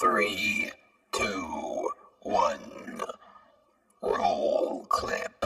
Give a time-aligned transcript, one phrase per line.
[0.00, 0.70] Three,
[1.10, 1.90] two,
[2.22, 3.02] one.
[4.00, 5.44] Roll clip.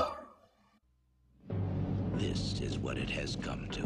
[2.16, 3.80] This is what it has come to.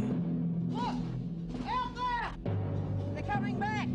[0.74, 1.68] Look!
[1.70, 2.52] Out there!
[3.14, 3.86] They're coming back!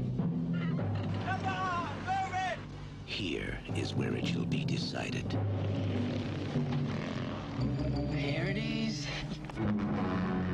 [1.26, 2.57] Come on, move it!
[3.06, 5.29] Here is where it shall be decided.
[8.12, 9.06] There it is.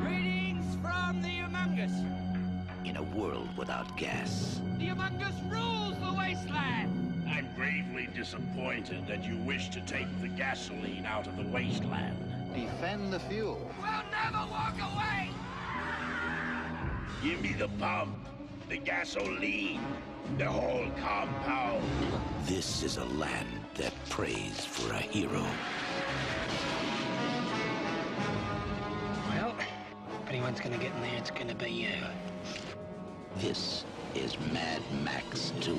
[0.01, 2.16] Greetings from the Humungus.
[2.97, 7.29] In a world without gas, The Humungus rules the wasteland.
[7.29, 12.17] I'm gravely disappointed that you wish to take the gasoline out of the wasteland.
[12.55, 13.69] Defend the fuel.
[13.79, 15.29] We'll never walk away.
[17.21, 18.17] Give me the pump,
[18.67, 19.81] the gasoline,
[20.39, 21.83] the whole compound.
[22.45, 25.45] this is a land that prays for a hero.
[29.29, 29.53] Well,
[30.23, 31.93] if anyone's gonna get in there, it's gonna be you.
[33.41, 35.77] This is Mad Max 2.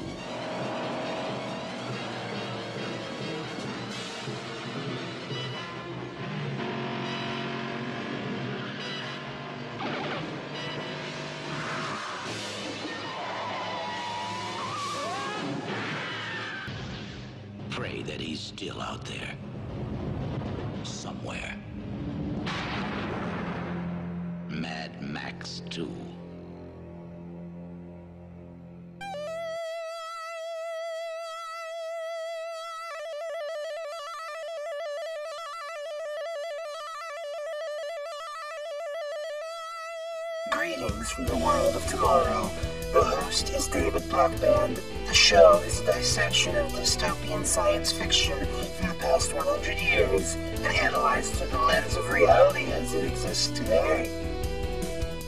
[41.68, 42.50] World of tomorrow.
[42.94, 44.80] The host is David Blackband.
[45.06, 50.66] The show is a dissection of dystopian science fiction from the past 100 years and
[50.66, 54.08] analyzed through the lens of reality as it exists today.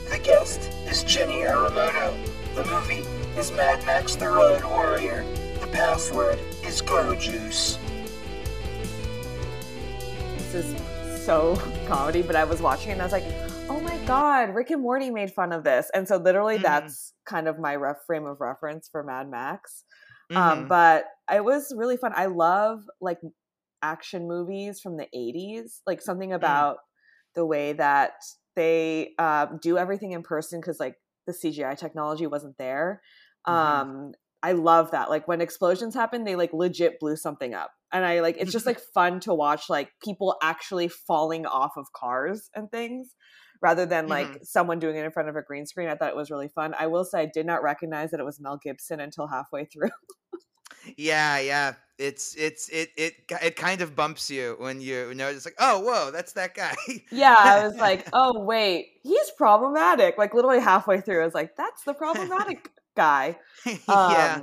[0.09, 2.17] The guest is Jenny Arimoto.
[2.55, 3.07] The movie
[3.39, 5.23] is Mad Max the Road Warrior.
[5.59, 7.77] The password is Go Juice.
[10.51, 13.97] this is so comedy, but I was watching it and I was like, oh my
[14.05, 15.89] god, Rick and Morty made fun of this.
[15.93, 16.63] And so literally Mhm.
[16.63, 19.85] that's kind of my ref frame of reference for Mad Max.
[20.31, 20.37] Mhm.
[20.37, 22.13] Um, but it was really fun.
[22.15, 23.19] I love like
[23.81, 26.77] action movies from the 80s, like something about
[27.35, 28.13] the way that
[28.55, 30.95] they uh, do everything in person because like
[31.25, 33.01] the CGI technology wasn't there.
[33.47, 33.51] Mhm.
[33.53, 35.09] Um, I love that.
[35.09, 37.71] Like when explosions happen, they like legit blew something up.
[37.93, 41.91] And I like it's just like fun to watch like people actually falling off of
[41.93, 43.15] cars and things
[43.61, 44.45] rather than like Mhm.
[44.45, 45.87] someone doing it in front of a green screen.
[45.89, 46.73] I thought it was really fun.
[46.77, 49.89] I will say I did not recognize that it was Mel Gibson until halfway through.
[50.97, 51.73] Yeah, yeah.
[51.99, 55.79] It's it's it it it kind of bumps you when you know it's like, oh,
[55.81, 56.73] whoa, that's that guy.
[57.11, 60.17] yeah, I was like, oh wait, he's problematic.
[60.17, 63.37] Like literally halfway through, I was like, that's the problematic guy.
[63.67, 64.39] Um, Yeah,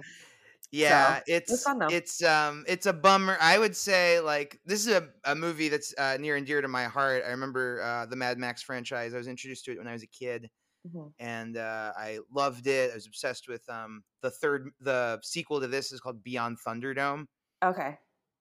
[0.73, 3.37] so, it's it's um it's a bummer.
[3.41, 6.69] I would say like this is a, a movie that's uh, near and dear to
[6.69, 7.23] my heart.
[7.27, 9.15] I remember uh, the Mad Max franchise.
[9.15, 10.51] I was introduced to it when I was a kid,
[10.87, 11.13] Mhm.
[11.19, 12.91] and uh, I loved it.
[12.93, 17.27] I was obsessed with um the third the sequel to this is called Beyond Thunderdome,
[17.65, 17.97] Okay.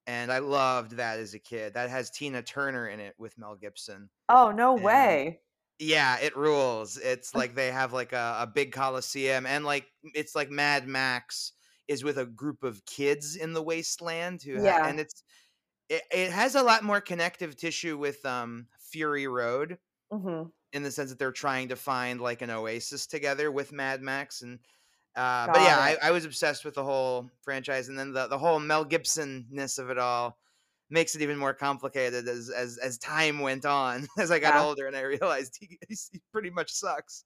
[0.06, 1.74] and I loved that as a kid.
[1.76, 4.10] That has Tina Turner in it with Mel Gibson.
[4.30, 5.40] Oh no And- way.
[5.80, 6.98] Yeah, it rules.
[6.98, 11.54] It's like they have like a, a big coliseum, and like it's like Mad Max
[11.88, 15.24] is with a group of kids in the wasteland who, ha- and it's
[15.90, 19.80] it, it has a lot more connective tissue with um Fury Road
[20.12, 24.02] hmm in the sense that they're trying to find like an oasis together with Mad
[24.02, 24.60] Max and.
[25.16, 25.98] Uh, but yeah, I.
[26.04, 29.80] I was obsessed with the whole franchise, and then the, the whole Mel Gibson ness
[29.80, 30.38] of it all
[30.92, 34.08] makes it even more complicated as as as time went on.
[34.20, 34.58] As I got Yeah.
[34.58, 37.26] older, and I realized he, he pretty much sucks.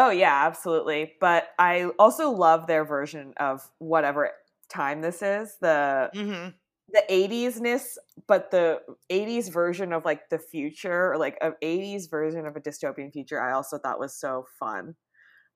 [0.00, 1.12] Oh yeah, absolutely.
[1.20, 4.30] But I also love their version of whatever
[4.70, 5.58] time this is.
[5.60, 6.54] The hmm
[6.90, 12.06] the 80s ness, but the 80s version of like the future or like a 80s
[12.08, 14.96] version of a dystopian future, I also thought was so fun.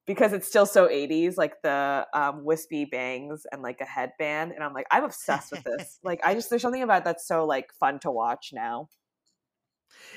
[0.06, 4.52] Because it's still so 80s, like the um, wispy bangs and like a headband.
[4.52, 6.00] And I'm like, I'm obsessed with this.
[6.04, 8.88] like, I just, there's something about it that's so like fun to watch now.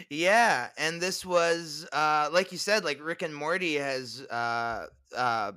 [0.09, 5.53] Yeah, and this was uh like you said, like Rick and Morty has uh uh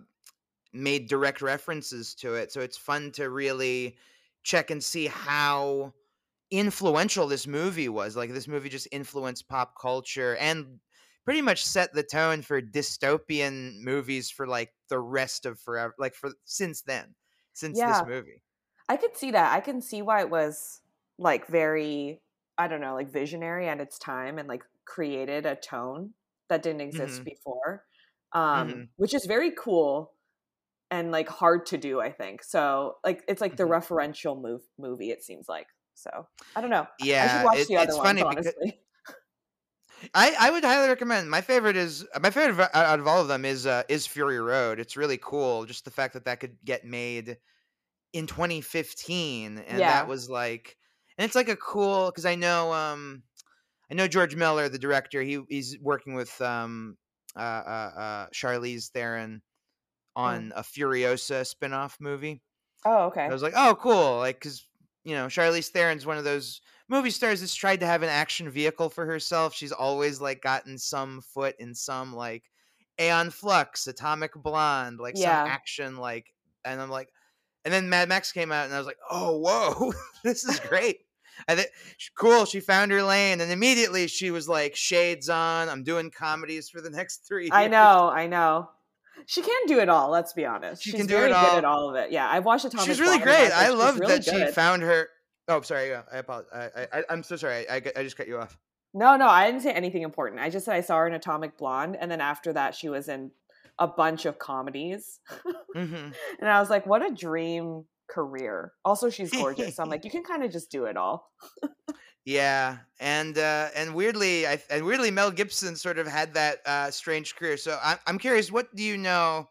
[0.72, 2.52] made direct references to it.
[2.52, 3.98] So it's fun to really
[4.42, 5.94] check and see how
[6.50, 8.16] influential this movie was.
[8.16, 10.80] Like this movie just influenced pop culture and
[11.24, 16.14] pretty much set the tone for dystopian movies for like the rest of forever like
[16.14, 17.14] for since then.
[17.54, 17.82] Since Yeah.
[17.82, 18.42] this movie.
[18.88, 19.54] I could see that.
[19.54, 20.82] I can see why it was
[21.18, 22.22] like very,
[22.60, 26.14] I don't know, like visionary at its time and like created a tone
[26.48, 27.24] that didn't exist Mhm.
[27.24, 27.84] before,
[28.32, 28.88] um, Mhm.
[28.96, 30.14] which is very cool.
[30.92, 32.00] and like hard to do.
[32.00, 32.96] I think so.
[33.04, 33.78] Like it's like the Mhm.
[33.80, 35.12] referential move movie.
[35.12, 36.26] It seems like so.
[36.56, 36.82] I don't know.
[36.82, 38.06] I Yeah, should watch it- the other it's ones.
[38.08, 38.82] funny because honestly.
[40.14, 41.30] I, I would highly recommend.
[41.30, 44.80] My favorite is my favorite out of all of them is uh, is Fury Road.
[44.80, 47.38] It's really cool, just the fact that that could get made
[48.12, 49.92] in 2015, and Yeah.
[49.92, 50.76] that was like,
[51.20, 53.24] and it's like a cool because I know um
[53.90, 55.22] I know George Miller, the director.
[55.22, 56.98] He he's working with um
[57.36, 59.42] uh uh, uh Charlize Theron
[60.16, 62.42] on a Furiosa spin-off movie.
[62.84, 63.28] oh, okay.
[63.28, 64.18] I was like, oh, cool.
[64.18, 64.66] Like, because,
[65.04, 68.50] you know, Charlize Theron's one of those movie stars that's tried to have an action
[68.50, 69.54] vehicle for herself.
[69.54, 72.50] She's always, like, gotten some foot in some, like,
[73.00, 75.44] Aeon Flux, Atomic Blonde, like, Yeah.
[75.44, 76.34] some action, like,
[76.64, 77.10] and I'm like,
[77.64, 79.92] and then Mad Max came out, and I was like, oh, whoa,
[80.24, 81.00] this is great.
[81.48, 81.68] I think
[82.16, 82.44] cool.
[82.44, 86.80] She found her lane, and immediately she was like, "Shades on." I'm doing comedies for
[86.80, 87.48] the next three.
[87.52, 88.70] I know, I know.
[89.26, 90.10] She can do it all.
[90.10, 90.82] Let's be honest.
[90.82, 91.56] She She's can do very it good all.
[91.58, 92.10] at all of it.
[92.10, 92.86] Yeah, I've watched Atomic.
[92.86, 93.52] She's really Blonde, great.
[93.52, 95.08] I love really that she found her.
[95.48, 95.88] Oh, sorry.
[95.88, 96.70] Yeah, I apologize.
[96.76, 97.68] I, I, I'm so sorry.
[97.68, 98.56] I, I just cut you off.
[98.92, 100.40] No, no, I didn't say anything important.
[100.40, 103.08] I just said I saw her in Atomic Blonde, and then after that, she was
[103.08, 103.30] in
[103.78, 105.20] a bunch of comedies,
[105.74, 105.94] hmm
[106.40, 109.76] and I was like, "What a dream career!" Also, she's gorgeous.
[109.76, 111.32] so I'm like, you can kind of just do it all.
[112.24, 116.90] Yeah, and uh, and weirdly, I and weirdly, Mel Gibson sort of had that uh,
[116.90, 117.56] strange career.
[117.56, 119.48] So I'm I'm curious, what do you know?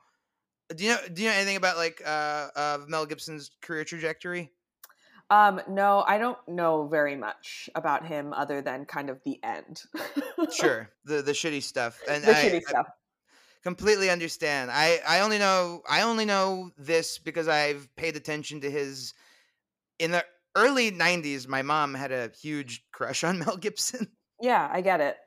[0.75, 4.51] Do you know do you know anything about like uh, of Mel Gibson's career trajectory?
[5.31, 9.83] Um, no, I don't know very much about him other than kind of the end.
[10.51, 12.87] Sure, the the shitty stuff, and the I, shitty I stuff.
[13.63, 14.71] Completely understand.
[14.71, 19.13] I I only know I only know this because I've paid attention to his
[19.99, 20.25] in the
[20.55, 21.47] early '90s.
[21.47, 24.17] My mom had a huge crush on Mel Gibson.
[24.41, 25.17] Yeah, I get it.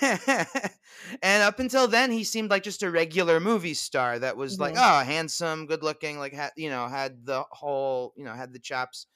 [0.02, 4.74] and up until then, he seemed like just a regular movie star that was like,
[4.74, 4.78] Mhm.
[4.78, 8.58] oh, handsome, good looking, like had you know had the whole you know had the
[8.58, 9.06] chops.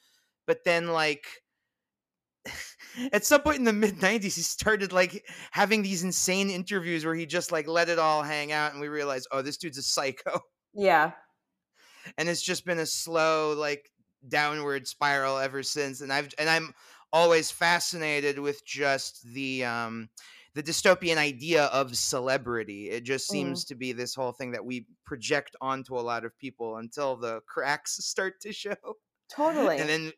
[0.46, 1.43] But then like
[3.12, 7.14] at some point in the mid '90s, he started like having these insane interviews where
[7.14, 9.82] he just like let it all hang out, and we realized, oh, this dude's a
[9.82, 10.40] psycho.
[10.76, 11.12] Yeah,
[12.18, 13.90] and it's just been a slow like
[14.28, 16.72] downward spiral ever since and i've and i'm
[17.12, 20.08] always fascinated with just the um
[20.54, 23.32] the dystopian idea of celebrity it just Mm.
[23.32, 27.16] seems to be this whole thing that we project onto a lot of people until
[27.16, 28.76] the cracks start to show
[29.28, 29.78] totally.
[29.78, 30.12] and then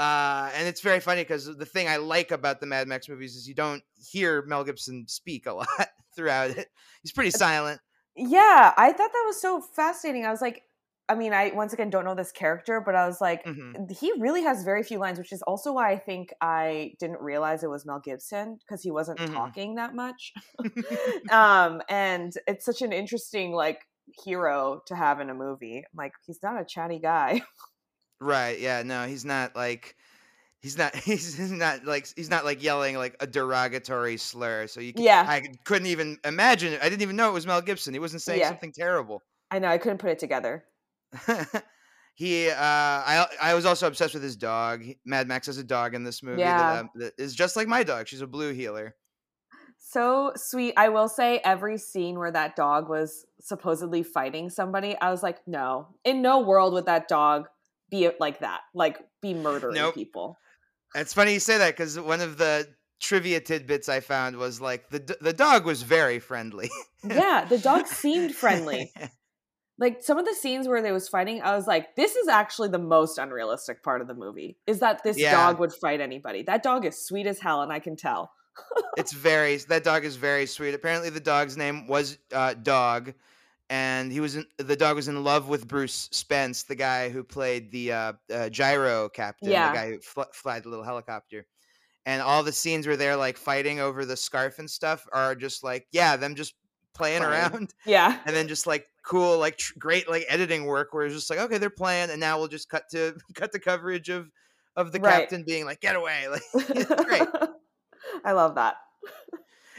[0.00, 3.36] uh and it's very funny because the thing i like about the mad max movies
[3.36, 5.68] is you don't hear mel gibson speak a lot
[6.14, 6.68] throughout it
[7.02, 7.80] he's pretty silent
[8.16, 10.26] yeah, I thought that was so fascinating.
[10.26, 10.64] I was like,
[11.08, 13.90] I mean, I once again don't know this character, but I was like, Mhm.
[13.90, 17.62] he really has very few lines, which is also why I think I didn't realize
[17.62, 19.32] it was Mel Gibson because he wasn't Mhm.
[19.32, 20.32] talking that much.
[21.30, 23.80] um, and it's such an interesting like
[24.24, 25.84] hero to have in a movie.
[25.94, 27.42] Like he's not a chatty guy.
[28.20, 28.60] Right.
[28.60, 28.82] Yeah.
[28.82, 29.96] No, he's not like
[30.60, 34.66] he's not he's not like he's not like yelling like a derogatory slur.
[34.66, 35.24] So you c- Yeah.
[35.26, 36.80] I couldn't even imagine it.
[36.82, 37.92] I didn't even know it was Mel Gibson.
[37.94, 38.48] He wasn't saying Yeah.
[38.48, 39.22] something terrible.
[39.50, 40.64] I know I couldn't put it together.
[42.14, 44.84] he uh I I was also obsessed with his dog.
[45.04, 46.58] Mad Max has a dog in this movie Yeah.
[46.58, 48.06] that, um, that is just like my dog.
[48.08, 48.94] She's a blue heeler.
[49.78, 50.74] So sweet.
[50.76, 55.38] I will say every scene where that dog was supposedly fighting somebody, I was like,
[55.48, 57.48] no, in no world would that dog
[57.90, 59.94] be like that, like be murdering Nope.
[59.94, 60.38] people.
[60.94, 62.68] It's funny you say that because one of the
[63.00, 66.70] trivia tidbits I found was like the the dog was very friendly.
[67.02, 68.92] Yeah, the dog seemed friendly.
[69.78, 72.68] Like some of the scenes where they was fighting, I was like, this is actually
[72.68, 74.58] the most unrealistic part of the movie.
[74.66, 75.30] Is that this Yeah.
[75.30, 76.42] dog would fight anybody.
[76.42, 78.30] That dog is sweet as hell, and I can tell.
[78.98, 80.74] it's very that dog is very sweet.
[80.74, 83.14] Apparently, the dog's name was uh, Dog,
[83.70, 87.24] and he was in, the dog was in love with Bruce Spence, the guy who
[87.24, 89.70] played the uh, uh, gyro captain, Yeah.
[89.70, 91.46] the guy who fl- flied the little helicopter.
[92.06, 95.62] And all the scenes where they're like fighting over the scarf and stuff are just
[95.62, 96.54] like, yeah, them just
[96.94, 97.32] playing Playing.
[97.32, 98.18] around, Yeah.
[98.26, 101.38] and then just like cool, like tr- great, like editing work where it's just like,
[101.38, 104.30] okay, they're playing, and now we'll just cut to cut the coverage of
[104.76, 105.20] of the Right.
[105.20, 107.28] captain being like, get away, like great
[108.24, 108.76] I love that.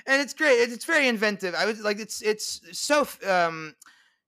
[0.08, 0.56] And it's great.
[0.56, 1.56] It's, very inventive.
[1.56, 3.76] I was like, it's it's so um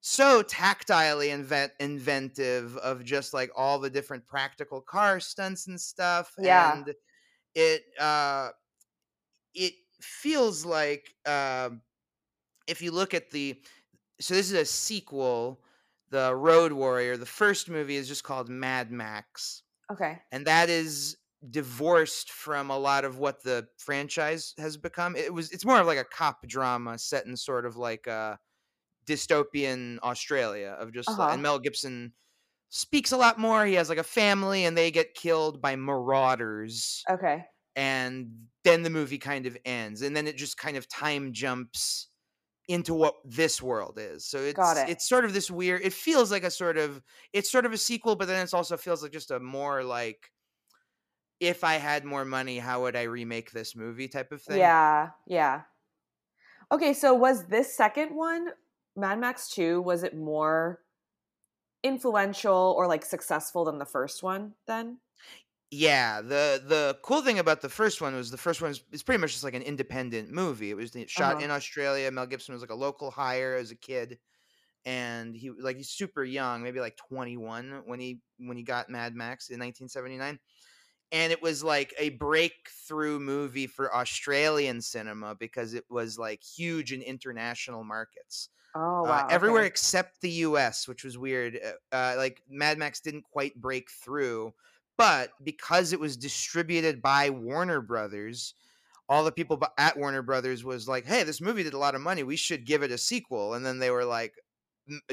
[0.01, 6.33] so tactilely invent inventive of just like all the different practical car stunts and stuff.
[6.37, 6.73] Yeah.
[6.73, 6.93] and
[7.55, 8.49] it uh
[9.53, 11.81] it feels like um
[12.67, 13.61] if you look at the
[14.19, 15.63] so this is a sequel,
[16.09, 17.17] the Road Warrior.
[17.17, 20.21] The first movie is just called Mad Max Okay.
[20.31, 21.17] and that is
[21.49, 25.15] divorced from a lot of what the franchise has become.
[25.15, 28.39] It was it's more of like a cop drama set in sort of like a
[29.05, 31.29] dystopian Australia of just Uh-huh.
[31.29, 32.13] and Mel Gibson
[32.69, 33.65] speaks a lot more.
[33.65, 37.45] He has like a family and they get killed by marauders Okay.
[37.75, 42.09] and then the movie kind of ends and then it just kind of time jumps
[42.69, 44.25] into what this world is.
[44.25, 44.89] So it's it.
[44.89, 47.77] it's sort of this weird it feels like a sort of it's sort of a
[47.77, 50.31] sequel but then it also feels like just a more like
[51.43, 54.57] if I had more money how would I remake this movie type of thing.
[54.57, 55.63] Yeah, yeah.
[56.71, 58.49] Okay, so was this second one,
[58.95, 60.81] Mad Max 2, was it more
[61.83, 64.99] influential or like successful than the first one then?
[65.71, 69.01] Yeah, the the cool thing about the first one was the first one is it's
[69.01, 70.69] pretty much just like an independent movie.
[70.69, 71.45] It was the- shot Uh-huh.
[71.45, 72.11] in Australia.
[72.11, 74.19] Mel Gibson was like a local hire as a kid,
[74.85, 79.15] and he like he's super young, maybe like 21 when he when he got Mad
[79.15, 80.39] Max in 1979,
[81.13, 86.93] and it was like a breakthrough movie for Australian cinema because it was like huge
[86.93, 89.27] in international markets Oh, uh, wow.
[89.29, 89.65] everywhere okay.
[89.65, 91.59] except the U.S., which was weird.
[91.63, 94.53] Uh, uh, like Mad Max didn't quite break through,
[94.97, 98.55] but because it was distributed by Warner Brothers,
[99.09, 102.01] all the people at Warner Brothers was like, "Hey, this movie did a lot of
[102.01, 102.23] money.
[102.23, 104.35] We should give it a sequel." And then they were like,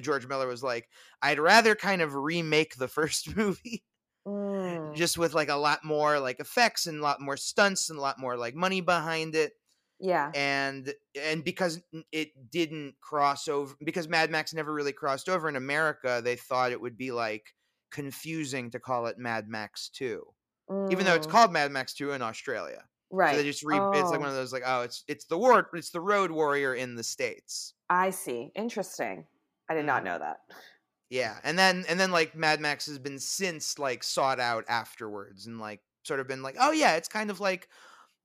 [0.00, 0.88] George Miller was like,
[1.22, 3.84] "I'd rather kind of remake the first movie."
[4.90, 7.98] Mm, just with like a lot more like effects and a lot more stunts and
[7.98, 9.54] a lot more like money behind it
[10.00, 10.34] yeah.
[10.34, 11.82] and and because
[12.12, 16.72] it didn't cross over because Mad Max never really crossed over in America, they thought
[16.72, 17.54] it would be like
[17.90, 20.24] confusing to call it Mad Max 2.
[20.88, 22.84] Even though it's Mm, called Mad Max 2 in Australia.
[23.10, 23.30] right.
[23.30, 25.68] So they just re- it's like one of those like oh it's it's the war
[25.74, 27.74] it's the road warrior in the states.
[27.88, 28.52] I see.
[28.54, 29.26] Interesting.
[29.68, 30.04] I did not Mhm.
[30.04, 30.40] know that.
[31.10, 31.36] Yeah.
[31.42, 35.58] And then and then like Mad Max has been since like sought out afterwards and
[35.58, 37.68] like sort of been like oh yeah, it's kind of like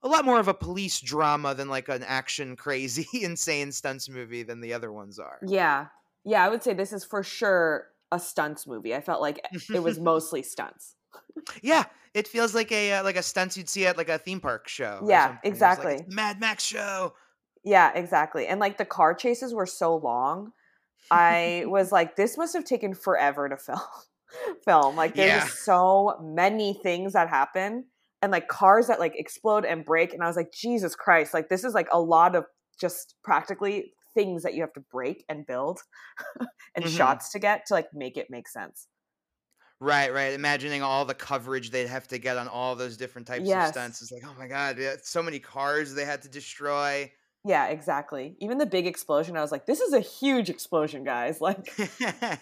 [0.03, 4.43] a lot more of a police drama than like an action crazy insane stunts movie
[4.43, 5.39] than the other ones are.
[5.45, 5.87] Yeah.
[6.23, 8.95] Yeah, I would say this is for sure a stunts movie.
[8.95, 9.39] I felt like
[9.73, 10.95] it was mostly stunts.
[11.61, 14.39] Yeah, it feels like a uh, like a stunts you'd see at like a theme
[14.39, 15.01] park show.
[15.07, 15.37] Yeah.
[15.43, 16.05] It's like, exactly.
[16.07, 17.13] Mad Max show.
[17.63, 18.45] Yeah, exactly.
[18.45, 20.51] And like the car chases were so long.
[21.11, 23.79] I was like, this must have taken forever to film.
[24.65, 24.95] film.
[24.95, 25.45] Like there's Yeah.
[25.47, 27.85] so many things that happen
[28.21, 30.13] and like cars that like explode and break.
[30.13, 32.45] And I was like, Jesus Christ, like this is like a lot of
[32.79, 35.79] just practically things that you have to break and build
[36.75, 36.89] and Mhm.
[36.97, 38.87] shots to get to like make it make sense.
[39.81, 40.33] Right, right.
[40.33, 43.69] Imagining all the coverage they'd have to get on all those different types Yes.
[43.69, 44.01] of stunts.
[44.01, 47.11] It's like, oh my god, so many cars they had to destroy.
[47.47, 48.35] Yeah, exactly.
[48.39, 51.39] Even the big explosion, I was like, this is a huge explosion, guys.
[51.45, 51.71] Like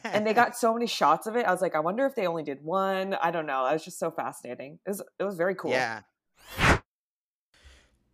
[0.06, 1.46] and they got so many shots of it.
[1.46, 3.16] I was like, I wonder if they only did one.
[3.16, 3.66] I don't know.
[3.66, 4.80] It was just so fascinating.
[4.86, 5.72] It was it was very cool.
[5.72, 6.02] Yeah.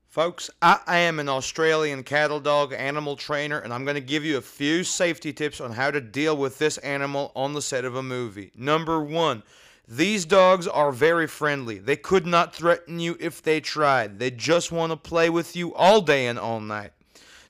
[0.07, 4.25] Folks, I, I am an Australian cattle dog animal trainer, and I'm going to give
[4.25, 7.85] you a few safety tips on how to deal with this animal on the set
[7.85, 8.51] of a movie.
[8.55, 9.43] Number one,
[9.89, 11.79] these dogs are very friendly.
[11.79, 14.19] They could not threaten you if they tried.
[14.19, 16.91] They just want to play with you all day and all night.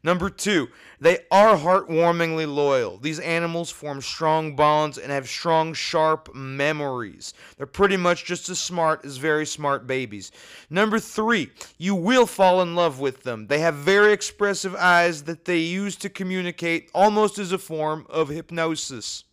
[0.02, 0.70] Number two,
[1.02, 2.98] they are heartwarmingly loyal.
[2.98, 7.34] These animals form strong bonds and have strong, sharp memories.
[7.58, 10.32] They're pretty much just as smart as very smart babies.
[10.70, 13.48] Number three, you will fall in love with them.
[13.48, 18.30] They have very expressive eyes that they use to communicate almost as a form of
[18.30, 19.26] hypnosis.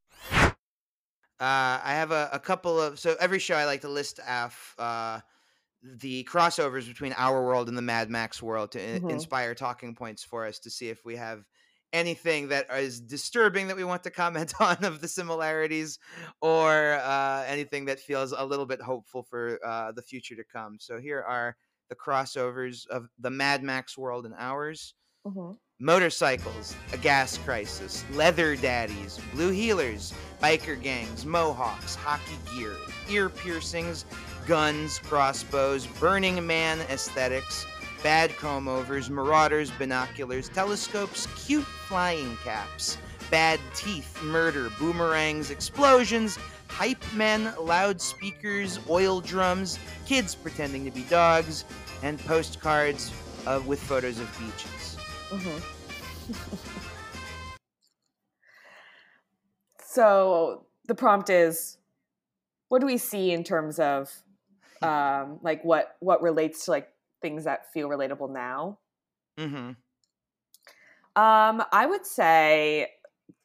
[1.39, 4.75] Uh, I have a, a couple of so every show I like to list off
[4.79, 5.21] uh,
[5.83, 9.07] the crossovers between our world and the Mad Max world to Mhm.
[9.13, 11.45] inspire talking points for us to see if we have
[11.93, 15.99] anything that is disturbing that we want to comment on of the similarities
[16.43, 20.79] or uh, anything that feels a little bit hopeful for uh, the future to come.
[20.81, 21.57] So here are
[21.89, 25.59] the crossovers of the Mad Max world and ours Mhm.
[25.79, 32.73] Motorcycles, a gas crisis, leather daddies, blue heelers, biker gangs, mohawks, hockey gear,
[33.11, 34.07] ear piercings,
[34.47, 37.67] guns, crossbows, Burning Man aesthetics,
[38.03, 42.97] bad comb overs, marauders, binoculars, telescopes, cute flying caps,
[43.31, 51.67] bad teeth, murder, boomerangs, explosions, hype men, loudspeakers, oil drums, kids pretending to be dogs,
[52.03, 53.13] and postcards
[53.47, 54.96] uh, with photos of beaches.
[55.31, 55.63] Mhm.
[59.81, 61.79] so the prompt is,
[62.69, 64.13] what do we see in terms of,
[64.83, 66.89] um, like what what relates to like
[67.23, 68.79] things that feel relatable now?
[69.39, 69.71] Mm-hmm.
[71.21, 72.89] Um, I would say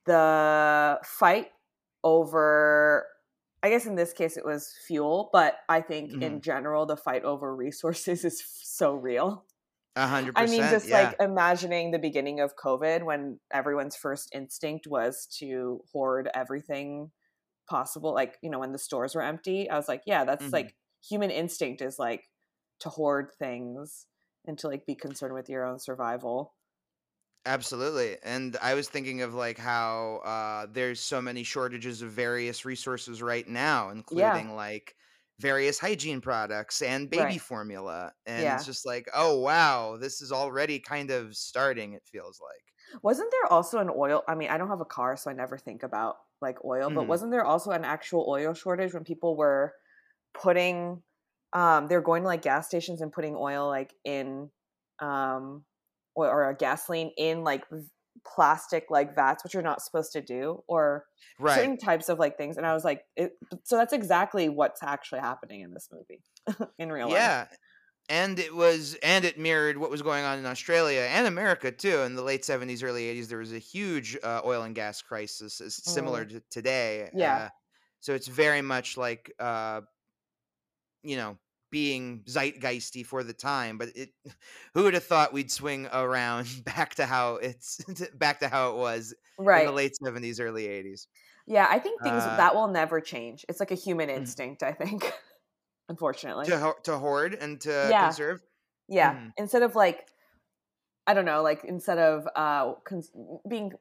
[0.06, 1.52] the fight
[2.04, 3.06] over
[3.64, 7.24] I guess in this case it was fuel, but I think in general the fight
[7.24, 9.46] over resources is so real.
[9.96, 10.92] A hundred I mean, just yeah.
[10.92, 17.12] like imagining the beginning of COVID when everyone's first instinct was to hoard everything
[17.70, 18.14] possible.
[18.14, 20.54] Like, you know, when the stores were empty, I was like, yeah, that's Mhm.
[20.54, 20.76] like
[21.08, 22.30] human instinct is like
[22.82, 24.08] to hoard things
[24.46, 26.56] and to like be concerned with your own survival.
[27.46, 28.18] Absolutely.
[28.24, 33.22] And I was thinking of like how uh there's so many shortages of various resources
[33.22, 34.96] right now, including like
[35.42, 37.40] various hygiene products and baby Right.
[37.40, 38.14] formula.
[38.26, 38.52] And Yeah.
[38.52, 42.74] it's just like, oh wow, this is already kind of starting, it feels like.
[43.04, 44.24] Wasn't there also an oil?
[44.28, 47.08] I mean, I don't have a car, so I never think about like oil, but
[47.08, 47.08] Mhm.
[47.08, 49.74] wasn't there also an actual oil shortage when people were
[50.34, 51.04] putting
[51.54, 54.52] um they're going to like gas stations and putting oil like in
[55.00, 55.66] um
[56.16, 57.66] or a gasoline in like
[58.26, 61.06] plastic like vats which you're not supposed to do or
[61.40, 61.56] Right.
[61.56, 65.22] certain types of like things and I was like it, so that's exactly what's actually
[65.22, 66.22] happening in this movie
[66.78, 67.16] in real life.
[67.18, 67.48] Yeah.
[68.10, 72.02] And it was and it mirrored what was going on in Australia and America too.
[72.02, 75.62] In the late 70s, early 80s, there was a huge uh, oil and gas crisis
[75.62, 77.10] as similar to today.
[77.14, 77.36] Yeah.
[77.36, 77.50] Uh,
[78.02, 79.82] so it's very much like uh,
[81.04, 81.38] you know,
[81.72, 84.12] being zeitgeisty for the time, but it
[84.74, 87.84] who would have thought we'd swing around back to how it's
[88.16, 89.52] back to how it was Right.
[89.54, 91.08] in the late 70s, early 80s.
[91.48, 93.46] Yeah, I think things Uh, that will never change.
[93.50, 94.32] It's like a human Mhm.
[94.32, 95.12] instinct, I think.
[95.90, 96.56] Unfortunately.
[96.60, 97.98] To to hoard and to Yeah.
[97.98, 98.42] conserve.
[98.88, 99.18] yeah.
[99.18, 99.34] Mhm.
[99.38, 100.10] Instead of like
[101.08, 103.12] I don't know, like instead of uh cons-
[103.48, 103.74] being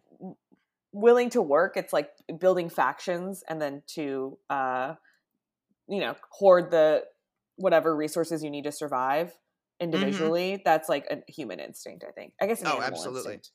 [0.92, 4.94] willing to work, it's like building factions and then to uh
[5.88, 7.04] you know, hoard the
[7.60, 9.38] whatever resources you need to survive
[9.80, 10.62] individually.
[10.64, 12.34] That's like a human instinct, I think.
[12.40, 12.78] I guess an Mm-hmm.
[12.78, 13.40] Oh, absolutely.
[13.40, 13.52] instinct.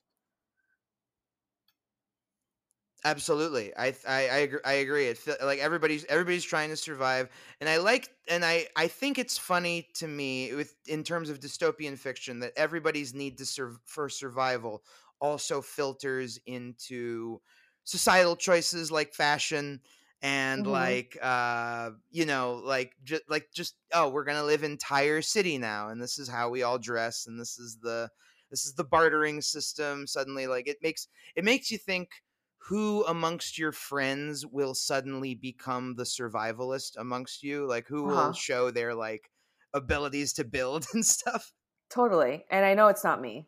[3.03, 4.59] Absolutely, I I I agree.
[4.65, 5.05] I agree.
[5.07, 9.19] It feel, like everybody's everybody's trying to survive, and I like and I I think
[9.19, 13.79] it's funny to me with in terms of dystopian fiction that everybody's need to serve
[13.85, 14.83] for survival
[15.21, 17.41] also filters into
[17.83, 19.81] societal choices like fashion
[20.21, 20.65] and Mhm.
[20.65, 25.57] like uh you know like just like just oh we're gonna live in Tire City
[25.57, 28.09] now and this is how we all dress and this is the
[28.49, 32.09] this is the bartering system suddenly like it makes it makes you think
[32.57, 38.31] who amongst your friends will suddenly become the survivalist amongst you like who Uh-huh.
[38.31, 39.31] will show their like
[39.73, 41.53] abilities to build and stuff
[41.89, 42.45] Totally.
[42.49, 43.47] And I know it's not me.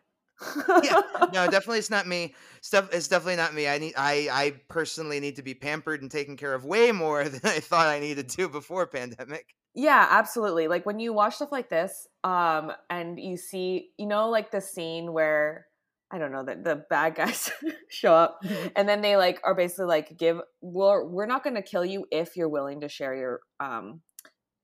[0.82, 0.96] Yeah
[1.32, 5.20] no definitely it's not me stuff it's definitely not me i need i i personally
[5.20, 8.30] need to be pampered and taken care of way more than i thought i needed
[8.30, 10.68] to before pandemic Yeah, absolutely.
[10.68, 14.62] Like when you watch stuff like this, um, and you see, you know, like the
[14.62, 15.68] scene where
[16.10, 17.52] I don't know that the bad guys
[17.90, 18.40] show up,
[18.76, 22.06] and then they like are basically like, give we're we're not going to kill you
[22.12, 24.02] if you're willing to share your um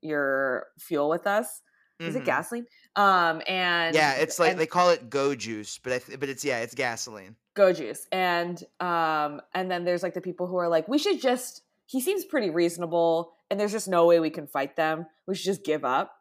[0.01, 1.61] your fuel with us.
[2.05, 2.25] Is it Mhm.
[2.25, 2.65] gasoline?
[2.95, 6.29] Um, and yeah it's like and- they call it go juice but i th- but
[6.29, 7.35] it's yeah it's gasoline.
[7.55, 8.05] Go juice.
[8.11, 12.01] And um and then there's like the people who are like we should just he
[12.01, 15.05] seems pretty reasonable and there's just no way we can fight them.
[15.27, 16.13] We should just give up.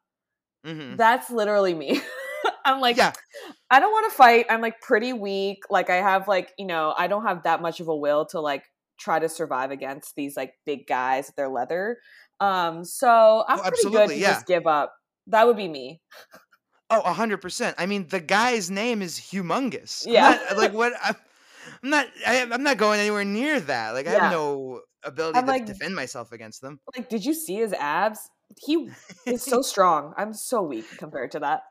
[0.65, 2.01] Hmm that's literally me.
[2.65, 3.13] I'm like yeah.
[3.71, 4.47] I don't want to fight.
[4.51, 5.65] I'm like pretty weak.
[5.71, 8.41] Like i have like you know i don't have that much of a will to
[8.41, 8.65] like
[8.99, 11.99] try to survive against these like big guys with their leather.
[12.41, 14.33] Um so i'm Oh, pretty good to yeah.
[14.33, 14.95] just give up.
[15.29, 16.01] That would be me
[16.93, 17.75] Oh, a hundred percent.
[17.79, 20.05] I mean, the guy's name is Humungus.
[20.07, 20.39] Yeah.
[20.49, 20.93] not- like what?
[21.03, 21.17] I'm,
[21.83, 22.07] I'm not.
[22.27, 23.91] I, am not going anywhere near that.
[23.95, 24.21] Like I Yeah.
[24.25, 26.79] have no ability I'm to like- defend myself against them.
[26.97, 28.21] like did you see his abs
[28.59, 28.89] he
[29.27, 31.63] is so strong i'm so weak compared to that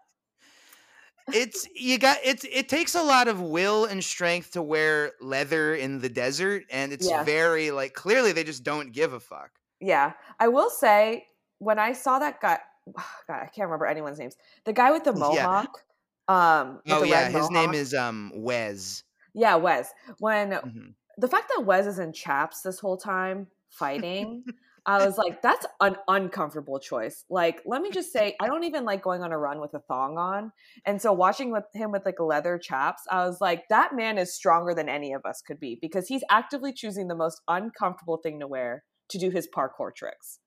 [1.32, 5.76] it's you got it's it takes a lot of will and strength to wear leather
[5.76, 7.24] in the desert, and it's Yeah.
[7.24, 9.52] very like clearly they just don't give a fuck.
[9.80, 11.28] Yeah, I will say
[11.60, 12.60] when I saw that guy,
[13.28, 14.36] God, I can't remember anyone's names.
[14.66, 15.20] The guy with the Yeah.
[15.20, 15.84] mohawk.
[16.28, 19.04] Um, with Oh yeah, his name is um Wez.
[19.34, 19.88] yeah Wez.
[20.20, 20.96] When Mhm.
[21.18, 24.44] the fact that Wez is in chaps this whole time fighting,
[24.86, 27.24] I was like, that's an uncomfortable choice.
[27.30, 29.80] Like, let me just say, I don't even like going on a run with a
[29.82, 30.52] thong on,
[30.86, 34.34] and so watching with him with like leather chaps, I was like, that man is
[34.34, 38.40] stronger than any of us could be because he's actively choosing the most uncomfortable thing
[38.40, 40.40] to wear to do his parkour tricks.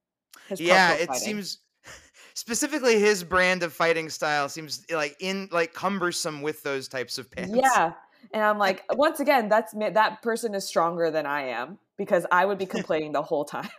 [0.49, 1.27] His Yeah, parkour it fighting.
[1.27, 1.59] seems
[2.35, 7.31] specifically his brand of fighting style seems like in like cumbersome with those types of
[7.31, 7.55] pants.
[7.55, 7.93] Yeah.
[8.33, 12.27] And I'm like, once again, that's me- that person is stronger than I am because
[12.31, 13.71] I would be complaining the whole time.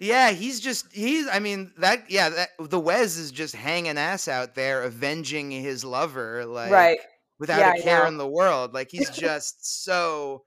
[0.00, 4.28] yeah, he's just he's I mean that yeah, that the Wez is just hanging ass
[4.28, 6.98] out there avenging his lover like right.
[7.40, 8.08] without Yeah, a care know.
[8.08, 8.72] in the world.
[8.72, 10.44] Like he's just so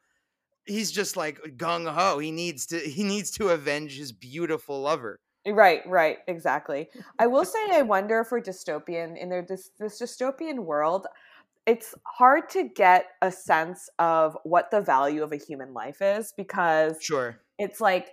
[0.65, 2.19] he's just like gung ho.
[2.19, 5.19] He needs to he needs to avenge his beautiful lover.
[5.49, 6.89] Right, right, exactly.
[7.19, 11.07] I will say, I wonder for dystopian in their this this dystopian world,
[11.67, 16.33] it's hard to get a sense of what the value of a human life is
[16.37, 17.41] because Sure.
[17.59, 18.11] it's like,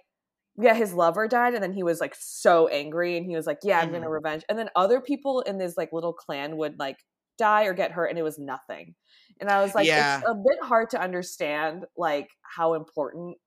[0.59, 3.61] yeah, his lover died, and then he was like so angry, and he was like,
[3.65, 4.11] yeah, I'm gonna Mhm.
[4.11, 6.99] revenge, and then other people in this like little clan would like
[7.39, 8.95] die or get hurt, and it was nothing,
[9.41, 9.97] and I was like, Yeah.
[9.97, 13.39] it's a bit hard to understand like how important.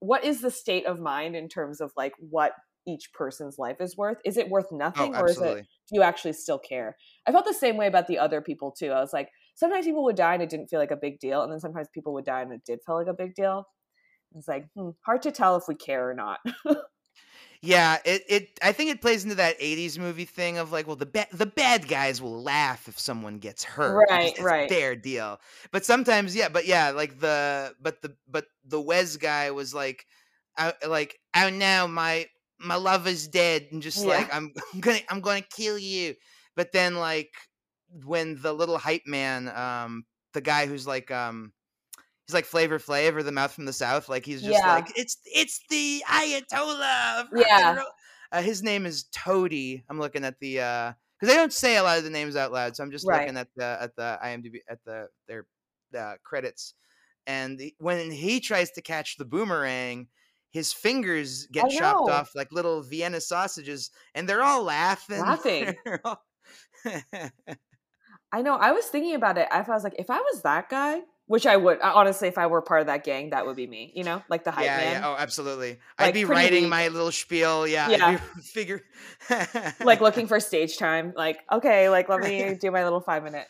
[0.00, 2.52] What is the state of mind in terms of like what
[2.86, 4.18] each person's life is worth?
[4.24, 6.96] Is it worth Oh, nothing, or is it do you actually still care?
[7.26, 8.90] I felt the same way about the other people too.
[8.92, 11.42] I was like, sometimes people would die and it didn't feel like a big deal,
[11.42, 13.66] and then sometimes people would die and it did feel like a big deal.
[14.36, 16.40] It's like hmm, hard to tell if we care or not.
[17.60, 20.96] Yeah, it, it I think it plays into that '80s movie thing of like, well,
[20.96, 24.74] the ba- the bad guys will laugh if someone gets hurt, Right, right.
[24.78, 25.40] their deal.
[25.72, 30.06] But sometimes, yeah, but yeah, like the but the but the Wez guy was like,
[30.58, 32.26] I, like, oh no, my
[32.64, 34.08] my lover's dead, and just Yeah.
[34.08, 36.14] like I'm, I'm gonna I'm gonna kill you.
[36.56, 37.32] But then like
[38.04, 41.52] when the little hype man, um, the guy who's like um.
[42.26, 44.08] He's like Flavor Flav or the Mouth from the South.
[44.08, 44.76] Like he's just Yeah.
[44.76, 47.20] like it's it's the Ayatollah.
[47.20, 47.82] Of rock and Yeah.
[48.32, 49.84] Uh, his name is Toadie.
[49.90, 52.50] I'm looking at the uh because they don't say a lot of the names out
[52.50, 53.20] loud, so I'm just Right.
[53.20, 55.46] looking at the at the IMDb at the their
[55.94, 56.72] uh, credits.
[57.26, 60.08] And the- when he tries to catch the boomerang,
[60.54, 65.18] his fingers get chopped off like little Vienna sausages, and they're all laughing.
[65.20, 65.74] Laughing.
[66.04, 66.22] All-
[68.32, 68.54] I know.
[68.54, 69.48] I was thinking about it.
[69.50, 72.46] I was like, if I was that guy, which I would uh, honestly, if I
[72.46, 73.90] were part of that gang, that would be me.
[73.96, 75.02] You know, like the hype yeah, man.
[75.02, 75.08] yeah.
[75.08, 75.70] Oh, absolutely.
[75.98, 77.66] Like, I'd be writing my little spiel.
[77.66, 77.88] Yeah.
[77.88, 78.16] Yeah.
[78.42, 78.80] Figure.
[79.84, 81.12] like looking for stage time.
[81.16, 83.46] Like, okay, like let me do my little five minute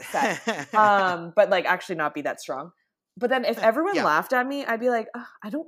[0.00, 0.72] set.
[0.76, 2.70] um, but like actually not be that strong.
[3.16, 4.04] But then if everyone Yeah.
[4.04, 5.66] laughed at me, I'd be like, "Ugh, I don't,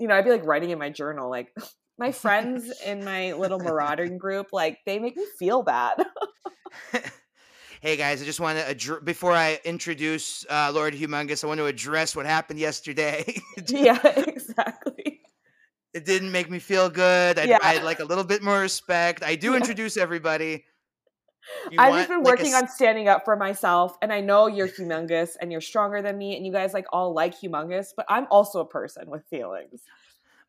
[0.00, 1.54] you know, I'd be like writing in my journal, like
[1.98, 6.02] my friends in my little marauding group, like they make me feel bad.
[7.82, 11.58] hey guys, I just want to addr- before I introduce uh, Lord Humungus, I want
[11.58, 13.40] to address what happened yesterday.
[13.68, 15.20] yeah, exactly.
[15.94, 17.38] it didn't make me feel good.
[17.38, 17.80] I'd, Yeah.
[17.82, 19.22] Like a little bit more respect.
[19.22, 19.56] I do Yeah.
[19.58, 20.64] introduce everybody.
[21.70, 24.20] You I've just been like, a working s- on standing up for myself, and I
[24.20, 27.88] know you're humongous and you're stronger than me, and you guys like all like humongous,
[27.96, 29.82] but I'm also a person with feelings.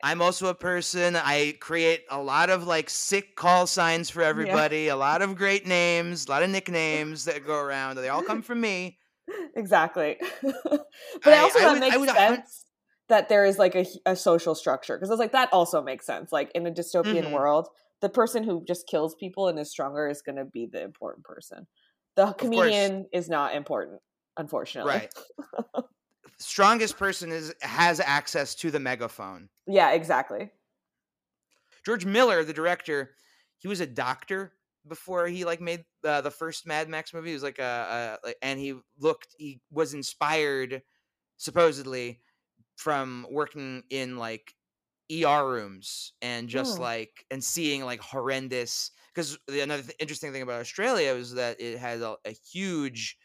[0.03, 1.15] I'm also a person.
[1.15, 4.87] I create a lot of like sick call signs for everybody.
[4.87, 7.97] A lot of great names, a lot of nicknames that go around.
[7.97, 8.97] They all come from me.
[9.55, 10.17] exactly.
[10.41, 10.83] but
[11.25, 12.65] I, I- also I that would- I makes a sense
[13.09, 16.31] that there is like a social structure because I was like that also makes sense.
[16.31, 17.31] Like in a dystopian Mhm.
[17.31, 17.67] world,
[18.01, 21.23] the person who just kills people and is stronger is going to be the important
[21.23, 21.67] person.
[22.15, 24.01] The comedian is not important,
[24.37, 24.93] unfortunately.
[24.93, 25.13] Right.
[26.39, 29.47] Strongest person is has access to the megaphone.
[29.67, 30.49] Yeah, exactly.
[31.85, 33.11] George Miller, the director,
[33.59, 34.53] he was a doctor
[34.87, 37.29] before he like made uh, the first Mad Max movie.
[37.29, 40.81] He was like a, a like, and he looked he was inspired
[41.37, 42.21] supposedly
[42.75, 44.53] from working in like
[45.11, 46.81] ER rooms and just Hmm.
[46.81, 51.77] like and seeing like horrendous because another th- interesting thing about Australia was that it
[51.79, 53.17] had a, a huge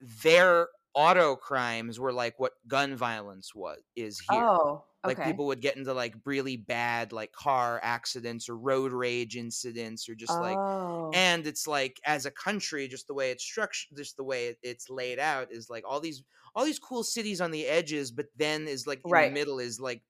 [0.00, 5.60] their auto crimes were like what gun violence was is here Oh, like people would
[5.62, 10.60] get into like really bad like car accidents or road rage incidents or just like
[10.60, 11.12] oh.
[11.12, 14.58] and it's like as a country just the way it's structured just the way it,
[14.62, 16.22] it's laid out is like all these
[16.54, 19.22] all these cool cities on the edges but then is like in Right.
[19.22, 20.02] the middle is like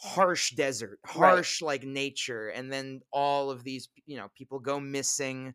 [0.00, 1.46] harsh desert Right.
[1.46, 5.54] harsh like nature and then all of these you know people go missing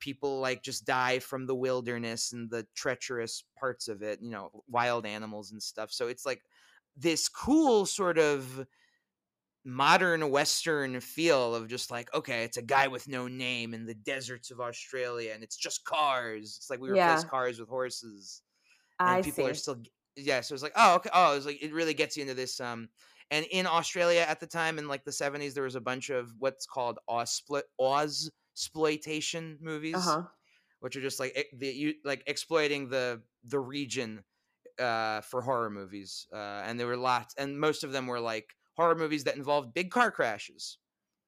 [0.00, 4.50] people like just die from the wilderness and the treacherous parts of it you know
[4.68, 6.42] wild animals and stuff so it's like
[6.96, 8.66] this cool sort of
[9.64, 13.94] modern western feel of just like okay it's a guy with no name in the
[13.94, 17.24] deserts of australia and it's just cars it's like we replace Yeah.
[17.24, 18.42] cars with horses
[19.06, 19.46] and I people see.
[19.46, 19.82] are still
[20.16, 22.60] yeah so it's like oh okay oh it's like it really gets you into this
[22.60, 22.88] um
[23.30, 26.32] and in australia at the time in like the 70s there was a bunch of
[26.38, 30.28] what's called oz exploitation movies Uh huh.
[30.80, 34.24] which are just like the you like exploiting the the region
[34.80, 38.56] uh for horror movies uh and there were lots and most of them were like
[38.76, 40.78] horror movies that involved big car crashes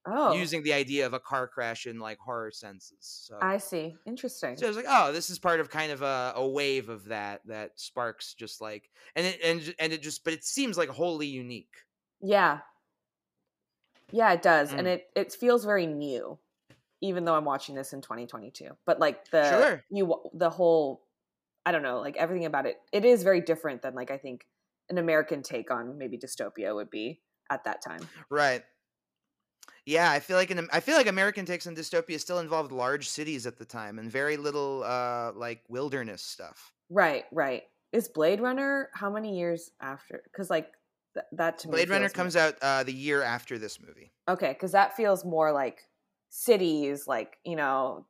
[0.04, 3.98] Oh, using the idea of a car crash in like horror senses so I see.
[4.06, 4.54] Interesting.
[4.54, 7.04] so I was like, oh, this is part of kind of a, a wave of
[7.06, 10.88] that that sparks just like and it and and it just but it seems like
[10.88, 11.76] wholly unique.
[12.20, 12.60] Yeah.
[14.10, 14.72] Yeah, it does.
[14.72, 14.86] And Mm.
[14.86, 16.38] it it feels very new
[17.02, 18.76] even though I'm watching this in 2022.
[18.86, 19.84] But like the Sure.
[19.90, 21.06] you the whole
[21.66, 24.48] I don't know, like everything about it it is very different than like I think
[24.90, 28.10] an American take on maybe dystopia would be at that time.
[28.30, 28.64] Right.
[29.86, 33.08] Yeah, I feel like Am- I feel like American takes on dystopia still involved large
[33.08, 36.74] cities at the time and very little uh like wilderness stuff.
[36.90, 37.64] Right, right.
[37.92, 40.20] Is Blade Runner how many years after?
[40.24, 40.72] Because like
[41.14, 41.72] th- that to me.
[41.72, 44.12] Blade Runner feels more- comes out uh the year after this movie.
[44.28, 45.80] Okay, because that feels more like
[46.30, 48.06] cities, like you know,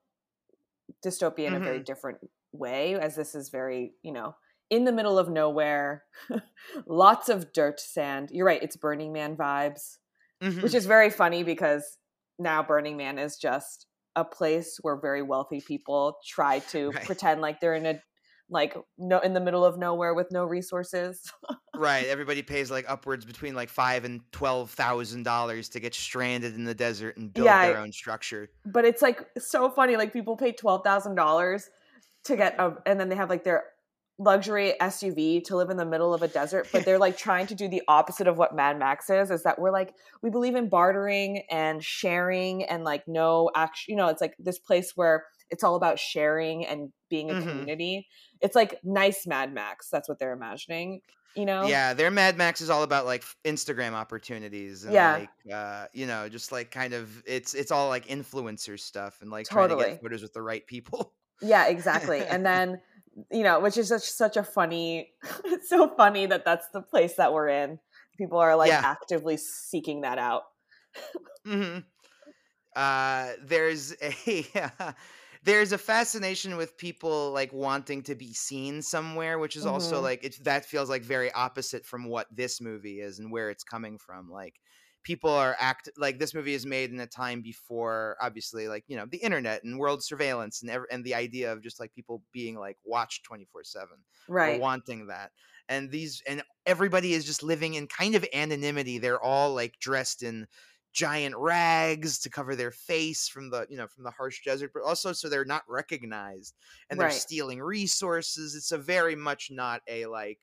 [1.05, 2.19] dystopia in a very different
[2.53, 2.95] way.
[2.95, 4.35] As this is very, you know,
[4.71, 6.05] in the middle of nowhere,
[6.87, 8.31] lots of dirt, sand.
[8.33, 8.63] You're right.
[8.63, 9.97] It's Burning Man vibes,
[10.43, 10.63] Mhm.
[10.63, 11.99] which is very funny because
[12.39, 17.05] now Burning Man is just a place where very wealthy people try to Right.
[17.07, 18.03] pretend like they're in a
[18.51, 21.21] like no in the middle of nowhere with no resources.
[21.79, 26.55] right, everybody pays like upwards between like five and twelve thousand dollars to get stranded
[26.55, 28.51] in the desert and build Yeah, their own structure.
[28.67, 29.97] but it's like so funny.
[29.97, 31.69] Like people pay twelve thousand dollars
[32.25, 33.65] to get a, and then they have like their
[34.21, 36.67] luxury SUV to live in the middle of a desert.
[36.73, 39.31] But they're like trying to do the opposite of what Mad Max is.
[39.31, 43.93] Is that we're like we believe in bartering and sharing and like no action.
[43.93, 47.43] You know, it's like this place where it's all about sharing and being a Mhm.
[47.43, 48.09] community.
[48.41, 49.89] It's like nice Mad Max.
[49.91, 51.01] That's what they're imagining.
[51.35, 51.67] You know?
[51.67, 55.13] Yeah, their Mad Max is all about like Instagram opportunities and Yeah.
[55.19, 59.31] like uh, you know, just like kind of it's it's all like influencer stuff and
[59.31, 61.13] like trying to get photos with the right people.
[61.41, 62.21] Yeah, exactly.
[62.21, 62.81] and then,
[63.31, 65.13] you know, which is such such a funny,
[65.45, 67.79] it's so funny that that's the place that we're in.
[68.17, 68.83] People are like Yeah.
[68.85, 70.43] actively seeking that out.
[71.45, 71.79] hmm
[72.75, 74.45] Uh, there's a
[75.45, 80.03] there's a fascination with people like wanting to be seen somewhere, which is also Mhm.
[80.03, 83.65] like it's that feels like very opposite from what this movie is and where it's
[83.65, 84.31] coming from.
[84.31, 84.61] Like
[85.03, 88.97] people are act like this movie is made in a time before obviously like you
[88.97, 92.23] know the internet and world surveillance and ev- and the idea of just like people
[92.33, 94.05] being like watched 24 7
[94.41, 94.59] or Right.
[94.59, 95.31] wanting that
[95.69, 100.23] and these and everybody is just living in kind of anonymity they're all like dressed
[100.23, 100.47] in
[100.93, 104.83] giant rags to cover their face from the you know from the harsh desert but
[104.83, 106.55] also so they're not recognized
[106.91, 107.15] and they're Right.
[107.15, 110.41] stealing resources it's a very much not a like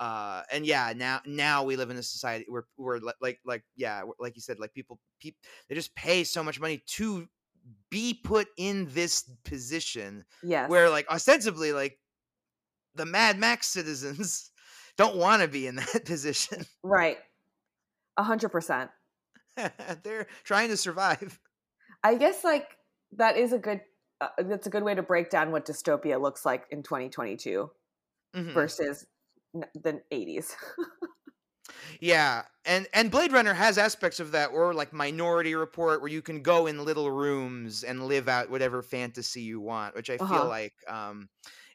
[0.00, 4.02] uh and yeah now now we live in a society where we're like like yeah
[4.18, 5.38] like you said like people people
[5.68, 7.26] they just pay so much money to
[7.90, 11.98] be put in this position yeah where like ostensibly like
[12.96, 14.50] the Mad Max citizens
[14.96, 16.64] don't want to be in that position.
[16.84, 17.18] right.
[18.16, 18.90] A hundred percent.
[20.02, 21.40] They're trying to survive.
[22.02, 22.78] I guess like
[23.12, 23.82] that is a good.
[24.20, 27.70] Uh, that's a good way to break down what dystopia looks like in 2022
[28.34, 28.74] Mhm.
[28.74, 29.06] versus
[29.54, 30.56] the 80s.
[32.00, 36.22] Yeah, and and Blade Runner has aspects of that, or like Minority Report, where you
[36.22, 39.94] can go in little rooms and live out whatever fantasy you want.
[39.94, 40.46] Which I Uh-huh.
[40.46, 41.28] feel like, um,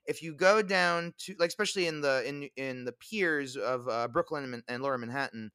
[0.05, 4.07] if you go down to like, especially in the in in the piers of uh,
[4.07, 5.51] Brooklyn and, and Lower Manhattan,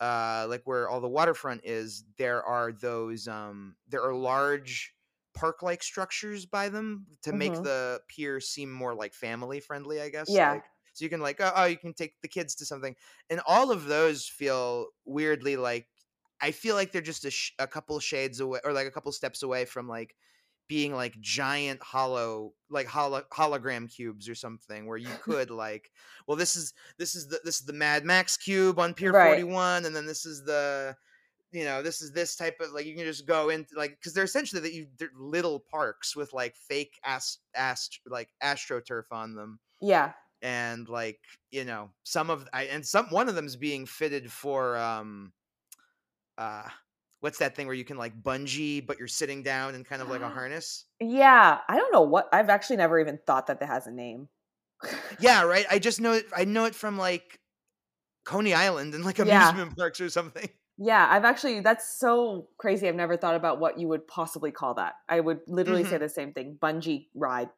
[0.00, 4.94] uh, like where all the waterfront is, there are those um, there are large
[5.34, 7.62] park-like structures by them to make Mhm.
[7.62, 10.00] the pier seem more like family friendly.
[10.00, 10.38] I guess.
[10.38, 10.54] Yeah.
[10.54, 12.96] Like, so you can like, oh, oh, you can take the kids to something
[13.30, 15.88] and all of those feel weirdly like
[16.40, 19.10] I feel like they're just a, sh- a couple shades away or like a couple
[19.12, 20.16] steps away from like
[20.68, 25.90] being like giant hollow like holo- hologram cubes or something where you could like
[26.26, 29.28] well this is this is the this is the Mad Max cube on Pier Right.
[29.28, 30.96] 41 and then this is the
[31.52, 34.12] you know this is this type of like you can just go into like because
[34.12, 39.34] they're essentially that you they're little parks with like fake ast ast like astroturf on
[39.34, 40.12] them yeah.
[40.42, 44.76] and like you know some of I, and some one of them's being fitted for
[44.76, 45.32] um
[46.36, 46.68] uh
[47.26, 50.08] what's that thing where you can like bungee but you're sitting down in kind of
[50.08, 51.58] like a harness Yeah.
[51.68, 52.28] I don't know what.
[52.32, 54.28] I've actually never even thought that that has a name.
[55.18, 57.40] yeah right i just know it i know it from like
[58.24, 59.50] coney island and like Yeah.
[59.50, 62.86] amusement parks or something Yeah, I've actually that's so crazy.
[62.86, 64.92] I've never thought about what you would possibly call that.
[65.08, 66.02] I would literally say mm-hmm.
[66.04, 66.58] the same thing.
[66.60, 67.48] Bungee ride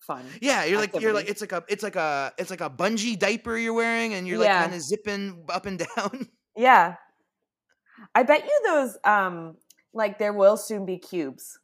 [0.00, 0.24] fun.
[0.40, 3.18] yeah you're like you're like it's like a it's like a it's like a bungee
[3.18, 4.62] diaper you're wearing and you're like Yeah.
[4.62, 6.96] kind of zipping up and down Yeah.
[8.14, 9.58] I bet you those um
[9.92, 11.58] like there will soon be cubes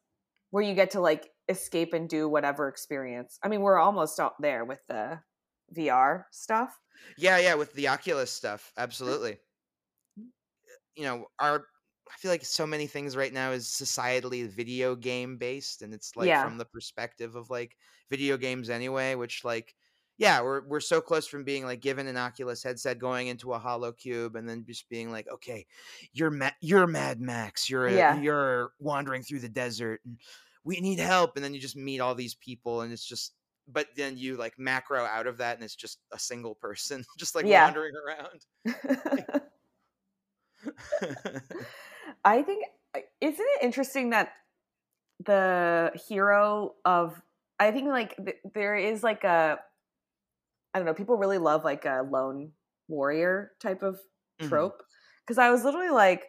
[0.51, 3.39] where you get to like escape and do whatever experience.
[3.43, 5.21] I mean, we're almost out there with the
[5.71, 6.81] VR stuff.
[7.17, 9.41] Yeah, yeah, with the Oculus stuff, absolutely.
[10.95, 11.67] You know, our
[12.13, 16.15] I feel like so many things right now is societally video game based, and it's
[16.17, 16.37] like Yeah.
[16.37, 17.77] from the perspective of like
[18.11, 19.75] video games anyway, which like
[20.19, 23.59] yeah, we're we're so close from being like given an Oculus headset going into a
[23.59, 25.67] hollow cube and then just being like, okay,
[26.13, 28.21] you're Ma- you're Mad Max, you're a, Yeah.
[28.21, 30.19] you're wandering through the desert and
[30.65, 33.35] we need help and then you just meet all these people and it's just
[33.69, 37.35] but then you like macro out of that and it's just a single person just
[37.35, 37.65] like Yeah.
[37.65, 38.47] wandering around
[42.25, 44.33] I think uh, isn't it interesting that
[45.25, 47.21] the hero of
[47.59, 49.59] I think like th- there is like a
[50.77, 52.53] I don't know people really love like a lone
[52.87, 53.99] warrior type of
[54.43, 54.49] Mhm.
[54.51, 54.83] trope
[55.25, 56.25] because I was literally like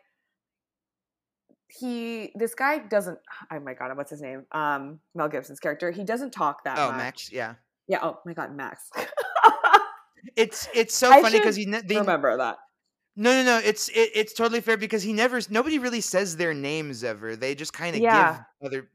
[1.68, 3.20] he this guy doesn't
[3.52, 6.88] oh my god what's his name um Mel Gibson's character he doesn't talk that Oh,
[6.92, 7.56] much Max, yeah.
[7.90, 8.90] yeah oh my god Max
[10.38, 12.56] It's it's so I funny because he they, remember that
[13.18, 13.58] No, no, no.
[13.58, 17.36] It's it, it's totally fair because he never nobody really says their names ever.
[17.36, 18.44] They just kind of Yeah.
[18.62, 18.90] give other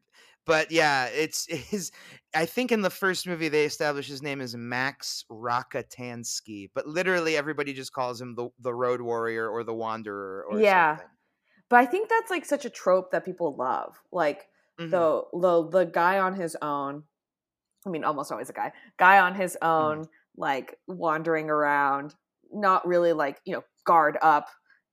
[0.47, 1.91] but yeah, it's his
[2.35, 7.37] I think in the first movie they establish his name as Max Rockatansky, but literally
[7.37, 10.99] everybody just calls him the the road warrior or the wanderer or Yeah.
[10.99, 11.07] something.
[11.71, 14.89] but I think that's like such a trope that people love like Mhm.
[14.91, 17.05] the the the guy on his own
[17.87, 19.97] i mean almost always a guy guy on his Mm-hmm.
[19.97, 22.15] own like wandering around
[22.53, 24.49] not really like you know guard up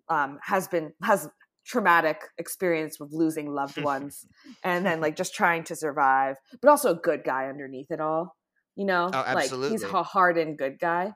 [0.09, 1.29] um has been has
[1.65, 4.25] traumatic experience with losing loved ones
[4.63, 8.35] and then like just trying to survive but also a good guy underneath it all
[8.75, 11.13] you know Oh, like he's a hardened good guy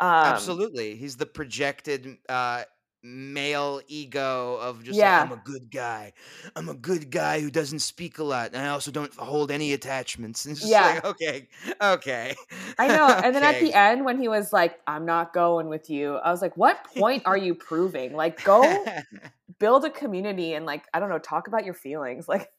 [0.00, 0.96] um Absolutely.
[0.96, 2.64] He's the projected uh
[3.04, 5.04] male ego of just Yeah.
[5.04, 6.12] like, I'm a good guy.
[6.56, 8.52] I'm a good guy who doesn't speak a lot.
[8.54, 10.44] And I also don't hold any attachments.
[10.46, 10.80] And it's just Yeah.
[10.80, 11.48] like, okay,
[11.82, 12.34] okay.
[12.78, 13.16] I know.
[13.22, 16.30] And then at the end, when he was like, I'm not going with you, I
[16.30, 18.14] was like, what point are you proving?
[18.14, 18.90] Like, go
[19.60, 22.28] build a community and, like, I don't know, talk about your feelings.
[22.28, 22.50] Like,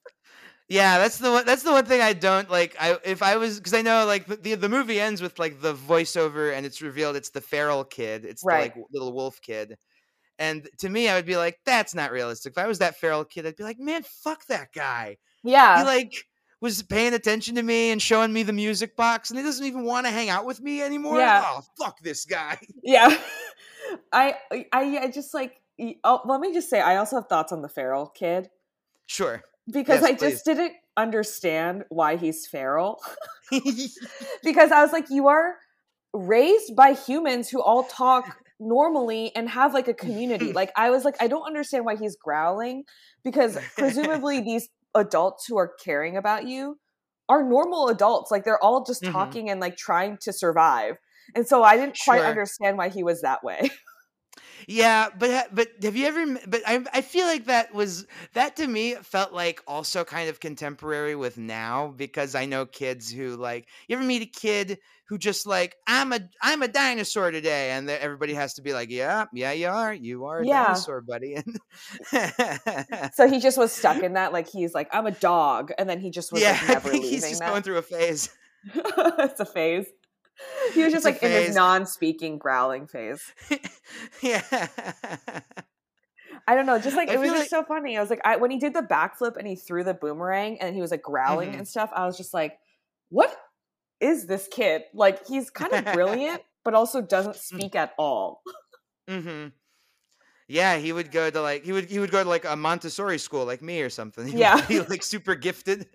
[0.67, 1.45] Yeah, that's the one.
[1.45, 2.75] That's the one thing I don't like.
[2.79, 5.61] I if I was because I know like the, the the movie ends with like
[5.61, 8.25] the voiceover and it's revealed it's the feral kid.
[8.25, 8.47] It's Right.
[8.47, 9.77] the like little wolf kid.
[10.37, 12.51] And to me, I would be like, that's not realistic.
[12.51, 15.17] If I was that feral kid, I'd be like, man, fuck that guy.
[15.43, 15.79] yeah.
[15.79, 16.13] He like
[16.61, 19.83] was paying attention to me and showing me the music box, and he doesn't even
[19.83, 21.19] want to hang out with me anymore.
[21.19, 21.43] Yeah.
[21.45, 22.57] Oh, fuck this guy.
[22.83, 23.15] yeah.
[24.11, 25.61] I, I, I just like,
[26.03, 28.49] oh, let me just say, I also have thoughts on the feral kid
[29.05, 29.43] Sure.
[29.71, 30.31] because Yes, I please.
[30.31, 32.99] just didn't understand why he's feral.
[34.43, 35.55] because I was like, you are
[36.13, 40.51] raised by humans who all talk normally and have like a community.
[40.53, 42.83] Like I was like, I don't understand why he's growling
[43.23, 46.77] because presumably these adults who are caring about you
[47.27, 48.31] are normal adults.
[48.31, 49.11] Like they're all just Mhm.
[49.11, 50.95] talking and like trying to survive.
[51.35, 52.27] And so I didn't quite Sure.
[52.29, 53.69] understand why he was that way.
[54.67, 56.37] Yeah, but but have you ever?
[56.47, 60.39] But I I feel like that was that to me felt like also kind of
[60.39, 65.17] contemporary with now because I know kids who like you ever meet a kid who
[65.17, 69.25] just like I'm a I'm a dinosaur today and everybody has to be like yeah
[69.33, 70.47] yeah you are you are a Yeah.
[70.47, 71.59] dinosaur buddy and
[73.13, 74.33] so he just was stuck in that.
[74.33, 75.71] Like he's like, I'm a dog.
[75.77, 77.45] And then he just was yeah like I never think leaving he's just that.
[77.45, 78.29] going through a phase.
[78.75, 79.87] it's a phase.
[80.73, 83.23] He was just It's like in his non-speaking growling phase.
[84.21, 84.67] yeah.
[86.47, 87.97] I don't know, just like I it was just so funny.
[87.97, 90.75] I was like, I when he did the backflip and he threw the boomerang and
[90.75, 91.57] he was like growling Mhm.
[91.59, 91.89] and stuff.
[91.93, 92.59] I was just like,
[93.09, 93.35] what
[93.99, 94.83] is this kid?
[94.93, 98.43] Like he's kind of brilliant, but also doesn't speak at all.
[99.07, 99.47] hmm
[100.47, 103.17] Yeah, he would go to like he would he would go to like a Montessori
[103.17, 104.25] school like me or something.
[104.27, 104.65] He would Yeah.
[104.67, 105.87] be like super gifted.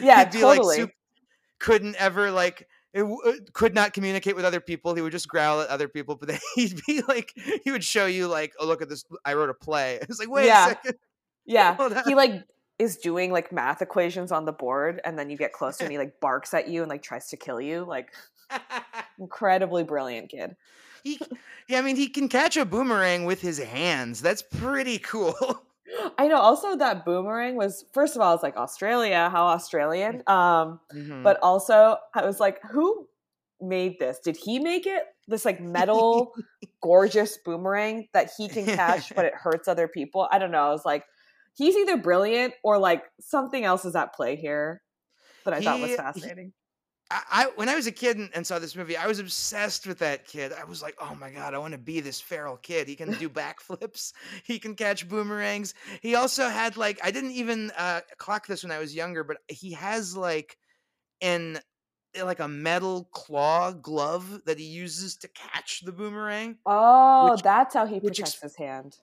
[0.00, 0.66] Yeah, He'd be totally.
[0.66, 0.90] like sup-
[1.58, 4.94] couldn't ever like it w- uh, could not communicate with other people.
[4.94, 7.32] He would just growl at other people, but then he'd be like
[7.64, 9.98] he would show you like, oh look at this, I wrote a play.
[10.08, 10.64] It's like wait Yeah.
[10.66, 10.94] a second.
[11.44, 12.42] yeah, he like
[12.78, 15.98] is doing like math equations on the board, and then you get closer and he
[15.98, 17.84] like barks at you and like tries to kill you.
[17.84, 18.12] Like
[19.18, 20.56] incredibly brilliant kid.
[21.04, 21.18] he,
[21.68, 24.20] yeah, I mean he can catch a boomerang with his hands.
[24.22, 25.62] That's pretty cool.
[26.18, 26.36] I know.
[26.38, 30.22] Also, that boomerang was first of all, it's like Australia, how Australian.
[30.26, 31.22] Um, Mhm.
[31.22, 33.06] but also I was like, who
[33.60, 34.18] made this?
[34.18, 35.02] Did he make it?
[35.28, 36.34] This like metal,
[36.82, 40.28] gorgeous boomerang that he can catch, but it hurts other people.
[40.30, 40.66] I don't know.
[40.66, 41.04] I was like,
[41.54, 44.82] he's either brilliant or like something else is at play here
[45.44, 46.52] that I thought was He- he- fascinating.
[47.10, 49.86] I, I when I was a kid and, and saw this movie, I was obsessed
[49.86, 50.52] with that kid.
[50.52, 52.88] I was like, oh my god, I want to be this feral kid.
[52.88, 54.12] He can do backflips.
[54.44, 55.74] He can catch boomerangs.
[56.02, 59.38] He also had like I didn't even uh, clock this when I was younger, but
[59.48, 60.56] he has like
[61.20, 61.60] an
[62.14, 66.58] eh, like a metal claw glove that he uses to catch the boomerang.
[66.66, 68.96] Oh, which- that's how he protects ex- his hand.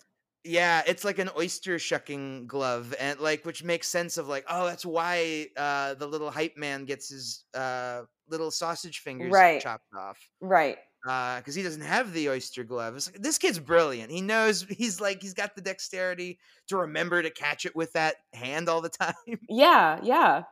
[0.46, 4.66] Yeah, it's like an oyster shucking glove, and like which makes sense of like, oh,
[4.66, 9.62] that's why uh, the little hype man gets his uh, little sausage fingers Right.
[9.62, 10.78] chopped off Right.
[11.04, 12.96] because he doesn't have the oyster glove.
[12.98, 14.12] It's like, this kid's brilliant.
[14.12, 18.16] He knows he's like he's got the dexterity to remember to catch it with that
[18.34, 19.14] hand all the time.
[19.48, 20.44] Yeah, yeah.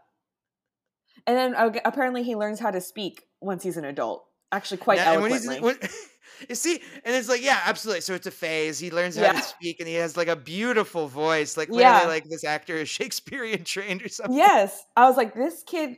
[1.28, 4.26] And then uh, apparently he learns how to speak once he's an adult.
[4.52, 5.78] Actually quite Now- and when he's- when-
[6.50, 8.02] you see, and it's like, yeah, absolutely.
[8.02, 8.80] So it's a phase.
[8.80, 9.32] He learns how Yeah.
[9.34, 11.56] to speak, and he has like a beautiful voice.
[11.58, 12.06] Like Yeah.
[12.08, 14.36] like this actor is Shakespearean trained or something.
[14.36, 15.98] yes, I was like, this kid,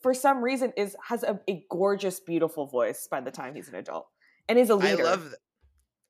[0.00, 3.74] for some reason, is has a, a gorgeous, beautiful voice by the time he's an
[3.74, 4.06] adult,
[4.48, 5.02] and is a leader.
[5.02, 5.38] I love that.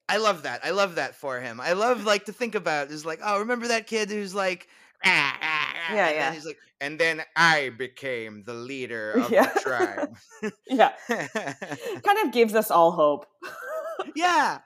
[0.08, 0.60] I love that.
[0.64, 1.60] I love that for him.
[1.60, 4.68] I love like to think about is like, oh, remember that kid who's like,
[5.04, 6.24] "Ah, ah, ah," Yeah, and yeah.
[6.26, 9.52] Then he's like, and then I became the leader of Yeah.
[9.52, 10.16] the tribe.
[10.66, 13.26] yeah, kind of gives us all hope.
[14.14, 14.58] yeah.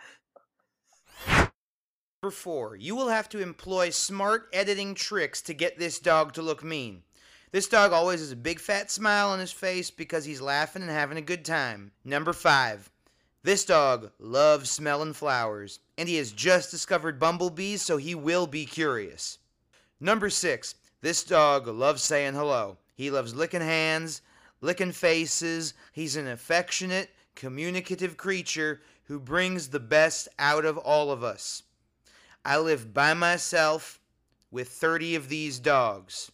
[2.23, 6.43] Number four, you will have to employ smart editing tricks to get this dog to
[6.43, 7.03] look mean.
[7.53, 10.91] This dog always has a big fat smile on his face because he's laughing and
[10.91, 11.93] having a good time.
[12.05, 12.91] Number five,
[13.43, 18.67] this dog loves smelling flowers, and he has just discovered bumblebees, so he will be
[18.67, 19.39] curious.
[20.01, 22.79] Number six, this dog loves saying hello.
[22.95, 24.23] He loves licking hands,
[24.63, 25.75] licking faces.
[25.93, 31.65] He's an affectionate, communicative creature who brings the best out of all of us.
[32.45, 34.01] I live by myself
[34.51, 36.33] with 30 of these dogs.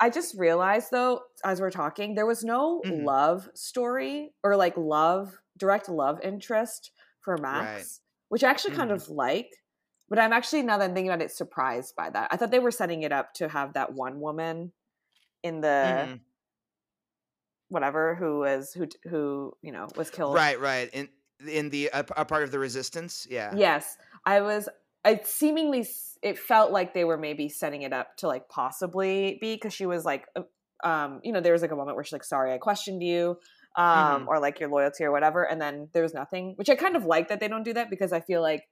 [0.00, 3.04] I just realized though, as we're talking, there was no Mhm.
[3.04, 6.90] love story or like love, direct love interest
[7.20, 7.86] for Max, Right.
[8.28, 8.94] which I actually kind Mhm.
[8.94, 9.61] of like.
[10.12, 12.28] But I'm actually now that I'm thinking about it, surprised by that.
[12.30, 14.70] I thought they were setting it up to have that one woman
[15.42, 16.20] in the Mhm.
[17.70, 20.34] whatever who was who who you know was killed.
[20.34, 20.90] Right, right.
[20.92, 21.08] In
[21.48, 23.54] in the a, a part of the resistance, yeah.
[23.56, 23.96] Yes,
[24.26, 24.68] I was.
[25.02, 25.88] It seemingly
[26.22, 29.86] it felt like they were maybe setting it up to like possibly be because she
[29.86, 30.42] was like, uh,
[30.86, 33.38] um, you know, there was like a moment where she's like, "Sorry, I questioned you,"
[33.76, 34.26] um, Mhm.
[34.28, 37.06] or like your loyalty or whatever, and then there was nothing, which I kind of
[37.06, 38.68] like that they don't do that because I feel like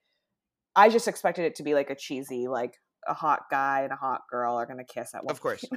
[0.76, 2.74] I just expected it to be like a cheesy, like
[3.06, 5.28] a hot guy and a hot girl are gonna kiss at one.
[5.28, 5.70] Of course.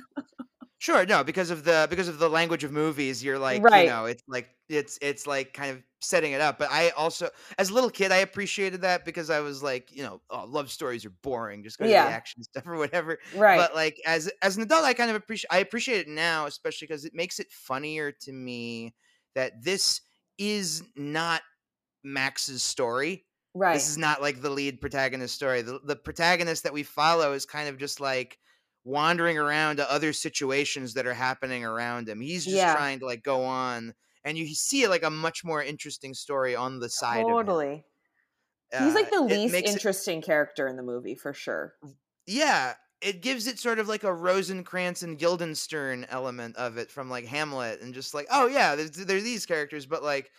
[0.80, 3.74] Sure, no, because of the because of the language of movies, you're like, Right.
[3.74, 6.60] you know, it's like it's it's like kind of setting it up.
[6.60, 10.04] But I also, as a little kid, I appreciated that because I was like, you
[10.04, 11.64] know, oh, love stories are boring.
[11.64, 11.96] Just go to Yeah.
[11.96, 13.20] the action stuff or whatever.
[13.32, 13.54] right?
[13.56, 16.88] But like as as an adult, I kind of appreciate I appreciate it now, especially
[16.88, 18.96] because it makes it funnier to me
[19.36, 20.02] that this
[20.38, 21.44] is not
[22.04, 23.26] Max's story.
[23.54, 23.74] Right.
[23.76, 25.62] This is not like the lead protagonist story.
[25.62, 28.38] The, the protagonist that we follow is kind of just like
[28.84, 32.20] wandering around to other situations that are happening around him.
[32.20, 32.76] He's just Yeah.
[32.76, 33.94] trying to like go on,
[34.26, 37.24] and you see like a much more interesting story on the side.
[37.28, 37.86] Totally.
[38.78, 41.76] He's like the Uh, least makes it- interesting character in the movie for sure.
[42.26, 47.10] yeah, it gives it sort of like a Rosencrantz and Guildenstern element of it from
[47.10, 50.32] like Hamlet, and just like, oh yeah, there's there's these characters, but like,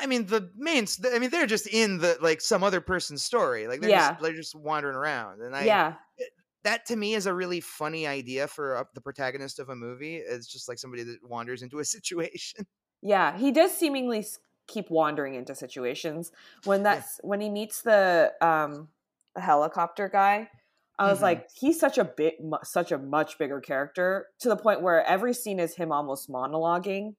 [0.00, 3.66] I mean, the main, I mean, they're just in the like some other person's story,
[3.66, 3.92] like they're Yeah.
[3.92, 5.98] just they're just wandering around, and I yeah,
[6.64, 10.16] that to me is a really funny idea for uh, the protagonist of a movie.
[10.16, 12.66] It's just like somebody that wanders into a situation.
[13.02, 14.24] Yeah, he does seemingly
[14.66, 16.32] keep wandering into situations.
[16.64, 17.02] When Yeah.
[17.02, 18.88] that's when he meets the um
[19.34, 20.50] the helicopter guy,
[20.98, 21.22] I was Mhm.
[21.22, 25.04] like, he's such a big, mu- such a much bigger character to the point where
[25.04, 27.14] every scene is him almost monologuing,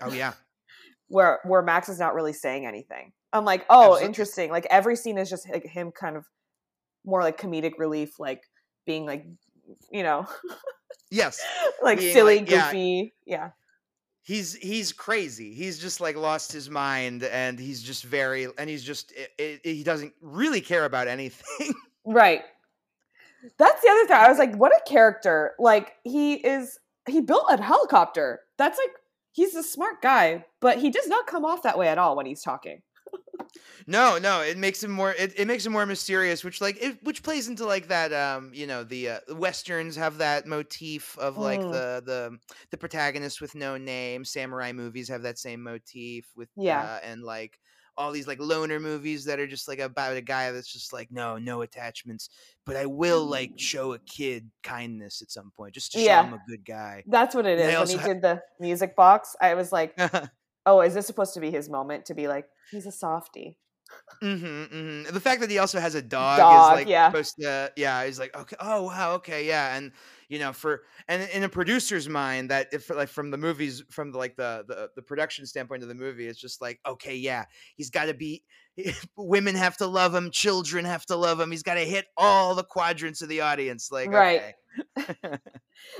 [0.00, 0.34] Oh yeah,
[1.14, 3.12] where where Max is not really saying anything.
[3.32, 4.06] I'm like, oh, Absolutely.
[4.06, 4.50] interesting.
[4.50, 6.24] Like every scene is just like him kind of
[7.06, 8.42] more like comedic relief, like
[8.84, 9.24] being like,
[9.92, 10.26] you know,
[11.12, 11.40] yes,
[11.82, 13.14] like Being silly, like, goofy.
[13.26, 13.50] Yeah.
[14.24, 15.54] he's he's crazy.
[15.54, 19.60] He's just like lost his mind, and he's just very, and he's just i i
[19.62, 21.72] he doesn't really care about anything.
[22.06, 22.42] Right.
[23.58, 24.16] That's the other thing.
[24.16, 25.52] I was like, what a character.
[25.58, 28.40] Like, he is, he built a helicopter.
[28.58, 28.90] That's like,
[29.34, 32.24] he's a smart guy, but he does not come off that way at all when
[32.26, 32.80] he's talking.
[33.86, 35.12] No, no, it makes him more.
[35.12, 38.12] It, it makes him more mysterious, which like it, which plays into like that.
[38.12, 41.70] Um, you know, the uh, westerns have that motif of like Mm.
[41.72, 42.38] the the
[42.70, 44.24] the protagonist with no name.
[44.24, 46.82] Samurai movies have that same motif with Yeah.
[46.82, 47.60] uh, and like
[47.96, 51.10] all these like loner movies that are just like about a guy that's just like
[51.10, 52.28] no no attachments,
[52.66, 56.24] but I will like show a kid kindness at some point just to show Yeah.
[56.24, 57.04] him a good guy.
[57.06, 57.78] That's what it is.
[57.78, 59.98] When he ha- did the music box, I was like,
[60.66, 63.58] oh, is this supposed to be his moment to be like, he's a softie?
[64.22, 65.14] Mm-hmm, mm-hmm.
[65.14, 67.08] The fact that he also has a dog, Dog, is like yeah.
[67.08, 68.04] supposed to, yeah.
[68.04, 69.92] He's like, okay, oh wow, okay, yeah, and
[70.28, 74.12] you know, for and in a producer's mind, that if like from the movies, from
[74.12, 77.44] the like the the, the production standpoint of the movie, it's just like, okay, yeah,
[77.76, 78.42] he's got to be.
[79.16, 80.30] Women have to love him.
[80.32, 81.50] Children have to love him.
[81.50, 83.90] He's got to hit all the quadrants of the audience.
[83.92, 84.54] Like, Right.
[84.98, 85.38] okay.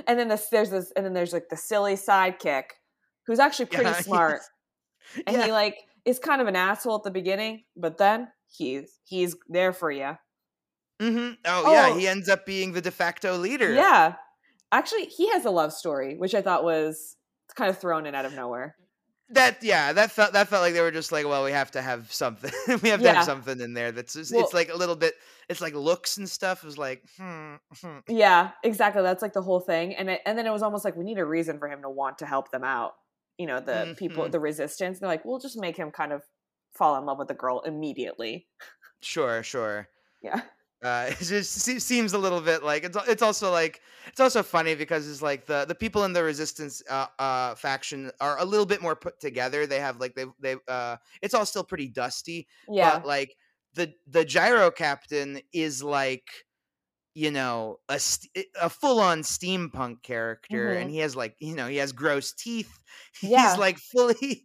[0.06, 2.64] And then this, there's this, and then there's like the silly sidekick
[3.26, 4.40] who's actually pretty Yeah, smart.
[5.26, 5.46] And yeah.
[5.46, 9.72] he like is kind of an asshole at the beginning, but then he's he's there
[9.72, 10.16] for you.
[11.00, 11.98] Hmm Oh, yeah, Oh.
[11.98, 13.72] he ends up being the de facto leader.
[13.72, 14.14] Yeah.
[14.72, 17.16] Actually, he has a love story, which I thought was
[17.54, 18.76] kind of thrown in out of nowhere.
[19.30, 21.80] that yeah that felt that felt like they were just like well we have to
[21.80, 23.14] have something we have to Yeah.
[23.14, 25.14] have something in there that's just, Well- it's like a little bit
[25.48, 27.98] it's like looks and stuff it was like hmm, hmm.
[28.08, 29.00] Yeah, exactly.
[29.02, 31.18] That's like the whole thing, and it, and then it was almost like we need
[31.18, 32.92] a reason for him to want to help them out.
[33.38, 34.32] You know, the people, Mhm.
[34.32, 34.98] the resistance.
[35.00, 36.22] They're like, we'll just make him kind of
[36.74, 38.46] fall in love with the girl immediately.
[39.00, 39.88] sure sure
[40.22, 40.42] Yeah,
[40.84, 44.74] uh it just seems a little bit like it's it's also like it's also funny
[44.74, 48.66] because it's like the the people in the resistance uh uh faction are a little
[48.66, 49.66] bit more put together.
[49.66, 53.36] They have like they they uh it's all still pretty dusty yeah, but like
[53.74, 56.28] the the gyro captain is like
[57.14, 61.68] you know a st- a full on steampunk character and he has like you know
[61.68, 62.78] he has gross teeth.
[63.22, 63.40] Yeah.
[63.42, 64.44] he's like fully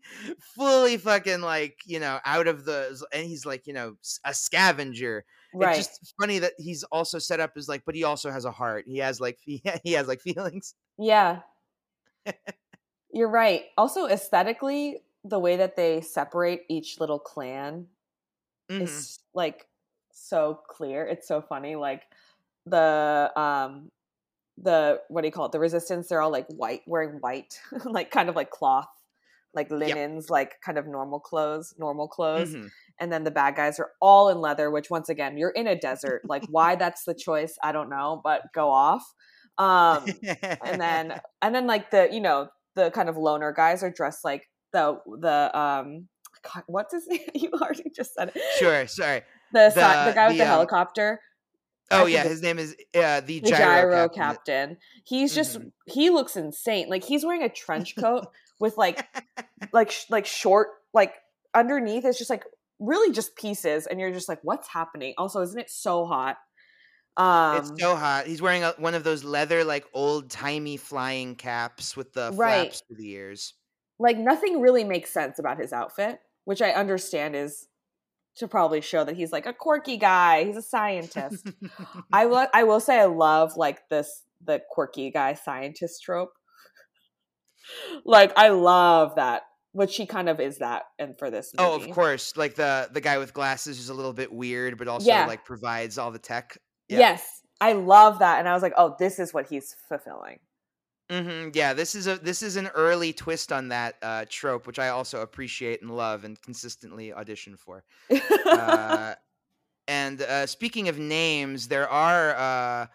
[0.55, 5.25] fully fucking like you know out of the and he's like you know a scavenger
[5.53, 5.79] right.
[5.79, 8.51] it's just funny that he's also set up as like but he also has a
[8.51, 11.41] heart he has like he, he has like feelings Yeah.
[13.11, 13.65] You're right.
[13.77, 17.87] Also, aesthetically, the way that they separate each little clan
[18.69, 18.81] Mhm.
[18.83, 19.67] is like
[20.11, 21.05] so clear.
[21.07, 21.75] It's so funny.
[21.75, 22.03] Like
[22.65, 23.91] the um
[24.57, 25.53] the what do you call it?
[25.53, 28.89] The resistance, they're all like white, wearing white, like kind of like cloth,
[29.53, 32.53] like linens, like kind of normal clothes, normal clothes.
[32.53, 32.69] Mhm.
[32.99, 35.75] And then the bad guys are all in leather, which once again, you're in a
[35.75, 36.21] desert.
[36.25, 39.03] Like why that's the choice, I don't know, but go off.
[39.57, 40.05] Um
[40.61, 44.23] and then and then like the you know the kind of loner guys are dressed
[44.23, 46.07] like the the um
[46.43, 47.19] God, what's his name?
[47.33, 48.41] You already just said it.
[48.57, 51.19] sure sorry The the, The- guy with the, the, um, helicopter,
[51.91, 54.15] oh yeah his name is uh the gyro, gyro captain.
[54.69, 54.77] captain.
[55.05, 55.71] He's just Mhm.
[55.87, 56.87] he looks insane.
[56.89, 58.27] Like he's wearing a trench coat
[58.59, 59.05] with like
[59.73, 61.13] like sh- like short like
[61.55, 62.43] underneath is just like
[62.79, 65.13] really just pieces, and you're just like, what's happening?
[65.17, 66.37] Also, isn't it so hot?
[67.17, 68.27] Um, it's so hot.
[68.27, 72.61] He's wearing a, one of those leather, like old timey flying caps with the Right.
[72.67, 73.53] flaps to the ears.
[73.99, 77.67] like nothing really makes sense about his outfit, which I understand is
[78.37, 80.45] to probably show that he's like a quirky guy.
[80.45, 81.45] He's a scientist.
[82.13, 86.31] I lo- I will say I love like this the quirky guy scientist trope.
[88.05, 91.69] Like I love that, which she kind of is that, and for this movie.
[91.69, 94.87] oh, of course, like the the guy with glasses is a little bit weird, but
[94.87, 95.25] also Yeah.
[95.25, 96.57] like provides all the tech.
[96.87, 96.99] Yeah.
[96.99, 100.39] Yes, I love that, and I was like, oh, this is what he's fulfilling.
[101.09, 101.49] Mm-hmm.
[101.53, 104.89] Yeah, this is a this is an early twist on that uh, trope, which I
[104.89, 107.83] also appreciate and love and consistently audition for.
[108.45, 109.15] Uh,
[109.87, 112.89] and uh, speaking of names, there are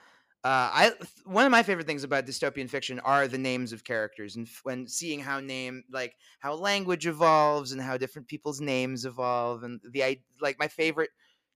[0.44, 0.92] uh, I
[1.24, 4.60] one of my favorite things about dystopian fiction are the names of characters, and f-
[4.62, 9.80] when seeing how name like how language evolves and how different people's names evolve, and
[9.90, 11.10] the I like my favorite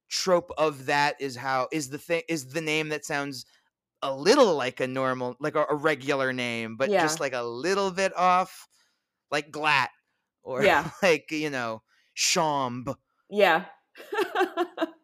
[0.08, 3.44] trope of that is how is the thing is the name that sounds
[4.02, 6.96] a little like a normal like a, a regular name, but Yeah.
[6.96, 8.68] just like a little bit off,
[9.30, 9.90] like Glat
[10.42, 10.90] or Yeah.
[11.02, 11.82] like you know
[12.14, 12.86] Chamb
[13.30, 13.66] yeah.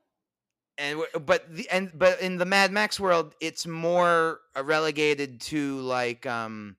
[0.78, 6.26] and but the and but in the Mad Max world, it's more relegated to like
[6.26, 6.76] um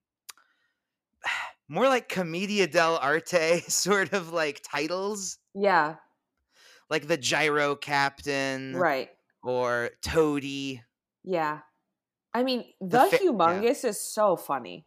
[1.67, 5.95] more like commedia dell'arte sort of like titles, yeah.
[6.89, 9.09] like the Gyro Captain, Right.
[9.43, 10.81] or Toadie.
[11.23, 11.59] Yeah.
[12.33, 13.17] I mean, the, yeah.
[13.17, 14.85] Humungus is so funny.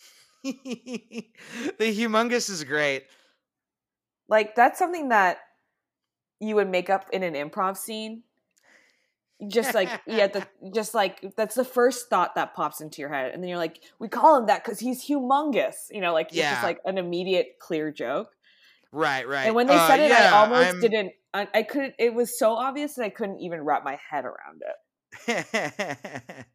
[0.42, 1.24] the
[1.80, 3.04] Humungus is great.
[4.28, 5.38] Like that's something that
[6.40, 8.22] you would make up in an improv scene.
[9.46, 13.32] Just like yeah, the, just like that's the first thought that pops into your head,
[13.32, 15.74] and then you're like, we call him that because he's humongous.
[15.90, 18.30] You know, like it's just like an immediate, clear joke.
[18.90, 19.46] Right, right.
[19.46, 21.12] And when they Uh, said it, I almost I'm- didn't.
[21.34, 21.94] I, I couldn't.
[21.98, 24.62] It was so obvious that I couldn't even wrap my head around
[25.26, 25.46] it.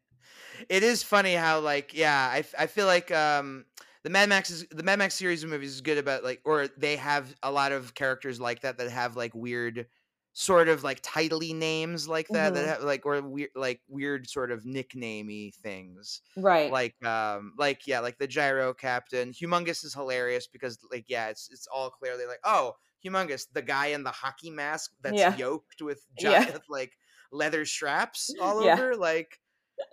[0.68, 3.64] it is funny how like yeah i, I feel like um
[4.04, 6.68] the Mad Max is the Mad Max series of movies is good about like or
[6.76, 9.86] they have a lot of characters like that that have like weird
[10.34, 12.54] sort of like titly names like that Mhm.
[12.54, 16.72] that have like or weird like weird sort of nicknamey things Right.
[16.72, 21.48] like um like yeah like the gyro captain Humungus is hilarious because like yeah it's
[21.52, 22.74] it's all clearly like oh
[23.04, 25.36] Humungus the guy in the hockey mask that's Yeah.
[25.36, 26.44] yoked with Yeah.
[26.44, 26.94] giant like
[27.32, 28.74] leather straps all Yeah.
[28.74, 29.40] over like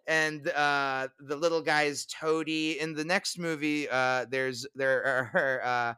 [0.08, 5.94] and uh the little guy's Toadie in the next movie uh there's there are uh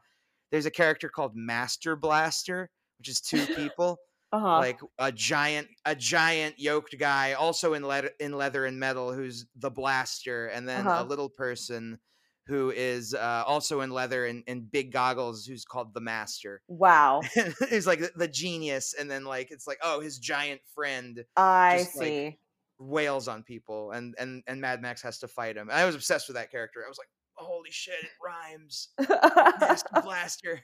[0.51, 2.69] there's a character called master blaster
[2.99, 3.97] which is two people
[4.33, 4.57] uh huh.
[4.57, 9.45] like a giant a giant yoked guy also in leather in leather and metal who's
[9.55, 11.03] the blaster and then Uh-huh.
[11.03, 11.99] a little person
[12.47, 17.21] who is uh, also in leather and, and big goggles who's called the master wow.
[17.69, 21.77] he's like the, the genius and then like it's like oh his giant friend I
[21.79, 22.39] just, like, see.
[22.79, 26.27] wails on people and and and mad max has to fight him i was obsessed
[26.27, 28.89] with that character i was like holy shit, it rhymes.
[29.59, 30.61] Master Blaster.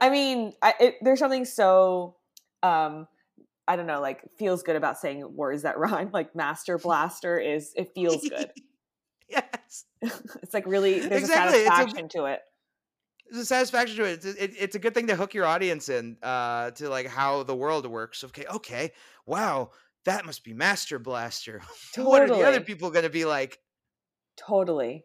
[0.00, 2.16] I mean, I, it, there's something so
[2.62, 3.06] um
[3.66, 6.10] I don't know, like feels good about saying words that rhyme.
[6.12, 8.50] Like Master Blaster is it feels good.
[9.28, 9.84] yes.
[10.42, 12.40] it's like really there's Exactly, a it's a- satisfaction to it.
[13.30, 14.12] There's a satisfaction to it.
[14.12, 14.52] It's, it.
[14.58, 17.86] it's a good thing to hook your audience in uh, to like how the world
[17.86, 18.22] works.
[18.22, 18.92] Okay, okay,
[19.24, 19.70] wow,
[20.04, 21.62] that must be Master Blaster.
[21.94, 22.10] Totally.
[22.12, 23.58] what are the other people going to be like?
[24.36, 25.04] Totally.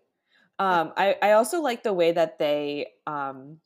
[0.60, 3.60] Um, I, I also like the way that they um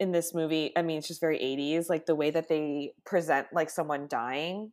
[0.00, 3.48] in this movie, I mean it's just very 80s, like the way that they present
[3.52, 4.72] like someone dying.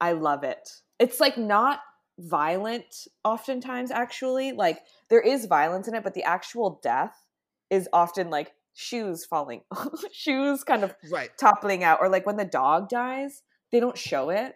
[0.00, 0.68] I love it.
[0.98, 1.80] It's like not
[2.18, 4.52] violent oftentimes actually.
[4.52, 7.16] Like there is violence in it, but the actual death
[7.70, 9.62] is often like shoes falling,
[10.12, 11.30] shoes kind of Right.
[11.38, 13.42] toppling out or like when the dog dies,
[13.72, 14.54] they don't show it.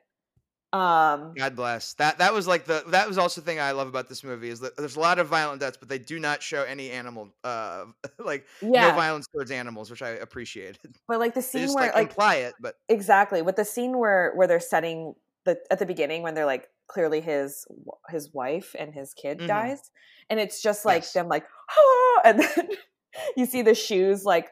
[0.72, 1.94] Um God bless.
[1.94, 4.48] That that was like the that was also the thing I love about this movie
[4.48, 7.32] is that there's a lot of violent deaths, but they do not show any animal
[7.44, 7.86] uh
[8.18, 10.96] like yeah, no violence towards animals, which I appreciated.
[11.06, 13.98] but like the scene just where like, like imply it, but exactly with the scene
[13.98, 15.14] where where they're setting
[15.44, 17.66] the at the beginning when they're like clearly his
[18.10, 19.46] his wife and his kid Mhm.
[19.46, 19.90] dies
[20.30, 21.14] and it's just like Yes.
[21.14, 22.20] them like ah!
[22.26, 22.68] and then
[23.36, 24.50] you see the shoes like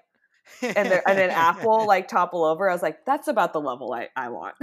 [0.77, 4.09] and and an apple like topple over i was like that's about the level i
[4.17, 4.57] i want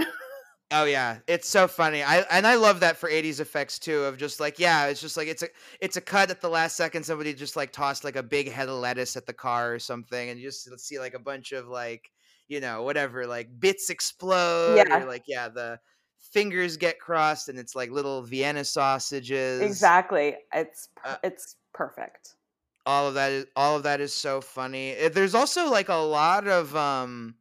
[0.76, 2.02] Oh yeah, it's so funny.
[2.02, 5.16] I and I love that for 80s effects too of just like yeah, it's just
[5.16, 5.48] like it's a
[5.80, 8.68] it's a cut at the last second somebody just like tossed like a big head
[8.68, 11.68] of lettuce at the car or something and you just see like a bunch of
[11.68, 12.10] like
[12.48, 14.98] you know, whatever, like bits explode Yeah.
[15.02, 15.78] or like yeah, the
[16.32, 19.60] fingers get crossed and it's like little Vienna sausages.
[19.60, 22.36] exactly it's per- Uh, it's perfect
[22.86, 25.94] all of that is all of that is so funny Uh, there's also like a
[25.94, 27.36] lot of um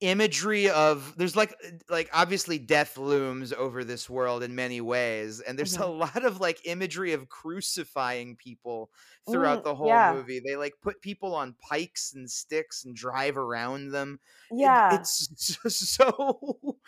[0.00, 1.54] imagery of there's like
[1.88, 5.88] like obviously death looms over this world in many ways and there's a Mhm.
[5.88, 8.90] lot of like imagery of crucifying people
[9.28, 10.00] throughout Mm, the whole yeah.
[10.00, 14.20] movie they like put people on pikes and sticks and drive around them
[14.62, 15.26] It- yeah it's
[15.62, 16.78] just so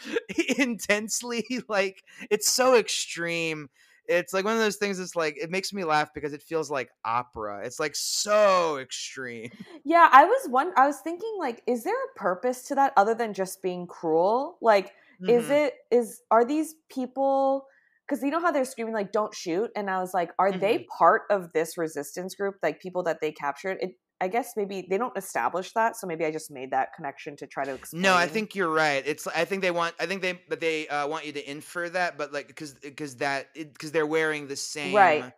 [0.59, 3.69] intensely like it's so extreme
[4.11, 6.71] it's like one of those things that's like it makes me laugh because it feels
[6.71, 9.51] like opera it's like so extreme
[9.85, 10.73] Yeah, I was one.
[10.77, 14.59] I was thinking, like, is there a purpose to that other than just being cruel?
[14.61, 14.95] Like,
[15.27, 15.51] is Mhm.
[15.51, 17.67] it is are these people?
[18.07, 20.53] Because you know how they're screaming like "Don't shoot," and I was like, are Mm-hmm.
[20.53, 22.57] they part of this resistance group?
[22.63, 23.79] Like people that they captured?
[23.81, 23.97] It.
[24.21, 27.47] I guess maybe they don't establish that, so maybe I just made that connection to
[27.47, 28.03] try to explain.
[28.03, 29.03] no i think you're right.
[29.07, 31.89] It's i think they want i think they but they uh, want you to infer
[31.89, 35.33] that but like because because that because they're wearing the same Right.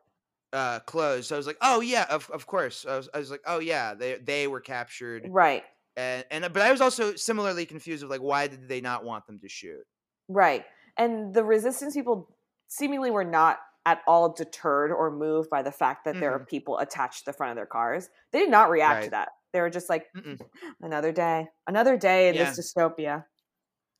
[0.52, 1.28] uh clothes.
[1.28, 2.84] So i was like oh yeah of, of course.
[2.88, 5.28] I was, I was like oh yeah they they were captured.
[5.30, 5.62] Right,
[5.96, 9.26] and and but i was also similarly confused of like why did they not want
[9.26, 9.84] them to shoot?
[10.28, 10.64] Right,
[10.96, 12.28] and the resistance people
[12.68, 16.78] seemingly were not at all deterred or moved by the fact that there are people
[16.78, 18.08] attached to the front of their cars.
[18.32, 19.10] They did not react to Mm-hmm.
[19.12, 19.28] That.
[19.52, 20.40] They were just like, Mm-mm.
[20.80, 22.50] another day, another day in Yeah.
[22.52, 23.24] this dystopia.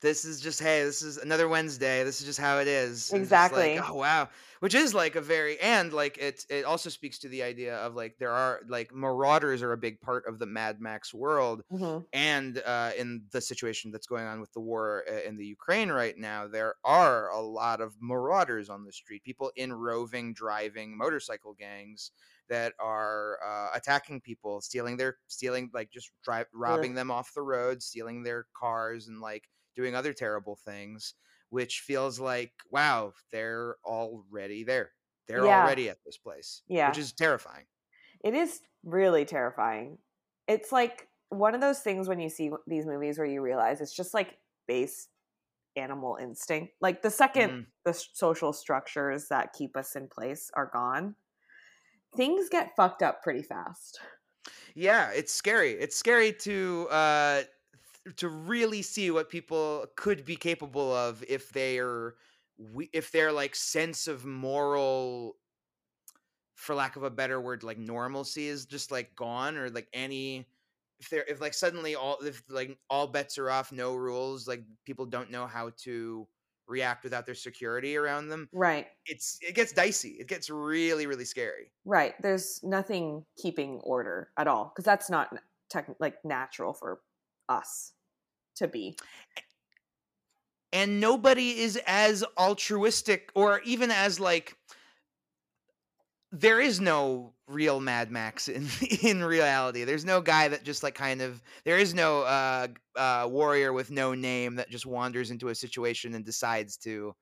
[0.03, 3.13] This is just hey this is another wednesday this is just how it is just
[3.13, 3.79] like, Exactly.
[3.79, 4.29] oh wow
[4.61, 7.95] which is like a very and like it it also speaks to the idea of
[7.95, 12.05] like there are like marauders are a big part of the mad max world Mhm.
[12.13, 15.91] and uh, in the situation that's going on with the war uh, in the Ukraine
[15.91, 20.97] right now, there are a lot of marauders on the street, people in roving, driving
[20.97, 22.11] motorcycle gangs
[22.49, 27.43] that are uh, attacking people, stealing their, stealing like just drive, robbing them off the
[27.43, 31.15] road, stealing their cars, and like doing other terrible things.
[31.51, 34.93] Which feels like wow, they're already there.
[35.29, 35.51] They're Yeah.
[35.51, 36.85] already at this place, Yeah.
[36.85, 37.67] which is terrifying.
[38.25, 39.99] It is really terrifying.
[40.49, 43.95] It's like one of those things when you see these movies where you realize it's
[43.95, 45.09] just like base
[45.77, 46.75] animal instinct.
[46.81, 47.73] Like the second Mhm.
[47.85, 51.17] the social structures that keep us in place are gone,
[52.17, 54.01] things get fucked up pretty fast.
[54.75, 55.73] Yeah, it's scary.
[55.73, 57.43] It's scary to uh
[58.17, 62.15] to really see what people could be capable of if they're
[62.93, 65.37] if their like sense of moral
[66.55, 70.47] for lack of a better word like normalcy is just like gone or like any
[71.01, 74.65] if they're if like suddenly all if like all bets are off no rules like
[74.85, 76.29] people don't know how to
[76.67, 78.89] react without their security around them Right.
[79.07, 82.15] it's it gets dicey it gets really really scary Right.
[82.23, 85.37] There's nothing keeping order at all because that's not
[85.69, 87.01] tech, like natural for
[87.49, 87.93] us
[88.57, 88.97] to be.
[90.73, 94.57] and nobody is as altruistic or even as like
[96.33, 98.67] there is no real Mad Max in
[99.03, 99.85] in reality.
[99.85, 103.91] There's no guy that just like kind of there is no uh uh warrior with
[103.91, 107.15] no name that just wanders into a situation and decides to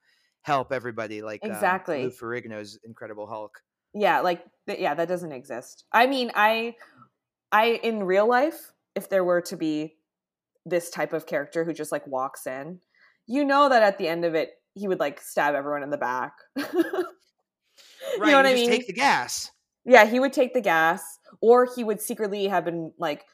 [0.43, 2.05] help everybody like um, Exactly.
[2.05, 3.61] Lou Ferrigno's Incredible Hulk.
[3.93, 5.85] Yeah, like yeah, that doesn't exist.
[5.93, 6.77] I mean, I
[7.51, 9.97] I in real life, if there were to be
[10.67, 12.81] this type of character who just like walks in,
[13.27, 15.99] you know that at the end of it he would like stab everyone in the
[15.99, 16.33] back.
[16.57, 16.73] Right.
[16.75, 18.69] you know what I mean?
[18.69, 19.51] Take the gas.
[19.85, 23.25] yeah, he would take the gas or he would secretly have been like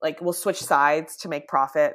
[0.00, 1.94] like we'll switch sides to make profit.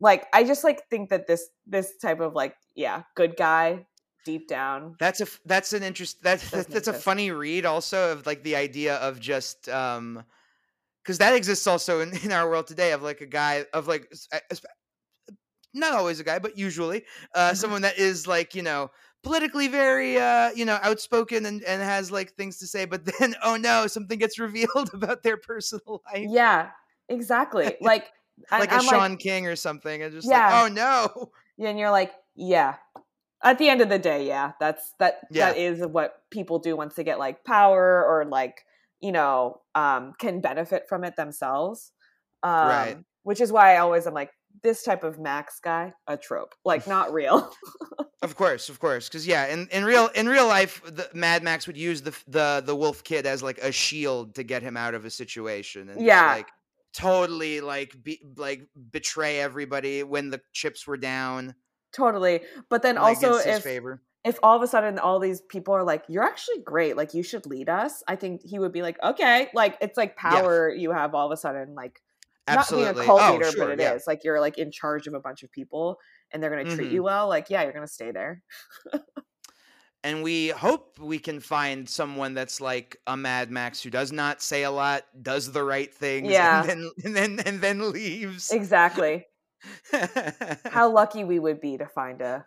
[0.00, 3.86] Like I just like think that this this type of like yeah, good guy
[4.24, 4.94] deep down.
[5.00, 8.56] That's a that's an interest that's that's, that's a funny read also of like the
[8.56, 10.22] idea of just um
[11.08, 14.06] because that exists also in, in our world today of like a guy of like
[14.12, 14.60] s- a- es-
[15.72, 17.02] not always a guy but usually
[17.34, 17.56] uh Mhm.
[17.56, 18.90] someone that is like you know
[19.22, 23.34] politically very uh you know outspoken and and has like things to say but then
[23.42, 26.70] oh no something gets revealed about their personal life Yeah,
[27.08, 27.76] exactly.
[27.80, 28.08] Like
[28.52, 30.46] like a I'm Shaun King or something and just Yeah.
[30.50, 32.76] like oh no Yeah, and you're like, yeah.
[33.42, 35.50] At the end of the day, yeah, that's that Yeah.
[35.52, 38.64] that is what people do once they get like power or like,
[39.00, 41.92] you know, um can benefit from it themselves.
[42.42, 42.96] Um Right.
[43.22, 44.30] which is why I always am like
[44.62, 46.54] this type of max guy, a trope.
[46.64, 47.50] Like not real.
[48.20, 51.68] Of course, of course, because yeah, in, in real in real life, the, Mad Max
[51.68, 54.94] would use the the the Wolf Kid as like a shield to get him out
[54.94, 56.26] of a situation, and just, Yeah.
[56.26, 56.48] like
[56.92, 61.54] totally like be, like betray everybody when the chips were down.
[61.92, 62.40] totally.
[62.68, 63.64] But then like, also if.
[64.24, 67.22] If all of a sudden all these people are like, You're actually great, like you
[67.22, 70.92] should lead us, I think he would be like, Okay, like it's like power you
[70.92, 72.00] have all of a sudden, like
[72.46, 73.98] Absolutely, not being a cult oh, leader, sure, but it is yeah.
[74.06, 75.98] like you're like in charge of a bunch of people
[76.32, 76.94] and they're gonna treat Mhm.
[76.94, 77.28] you well.
[77.28, 78.42] Like, yeah, you're gonna stay there.
[80.04, 84.40] And we hope we can find someone that's like a Mad Max who does not
[84.40, 86.60] say a lot, does the right things, Yeah.
[86.60, 88.50] and then and then and then leaves.
[88.52, 89.26] Exactly.
[90.66, 92.46] How lucky we would be to find a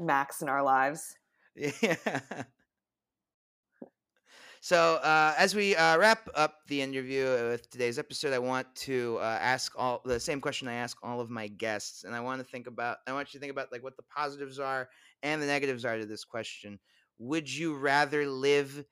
[0.00, 1.16] Max in our lives.
[1.82, 1.96] Yeah.
[4.62, 9.16] So, uh, as we uh, wrap up the interview with today's episode, I want to
[9.20, 12.40] uh, ask all the same question I ask all of my guests, and I want
[12.40, 12.98] to think about.
[13.06, 14.88] I want you to think about like what the positives are
[15.22, 16.78] and the negatives are to this question.
[17.18, 18.84] Would you rather live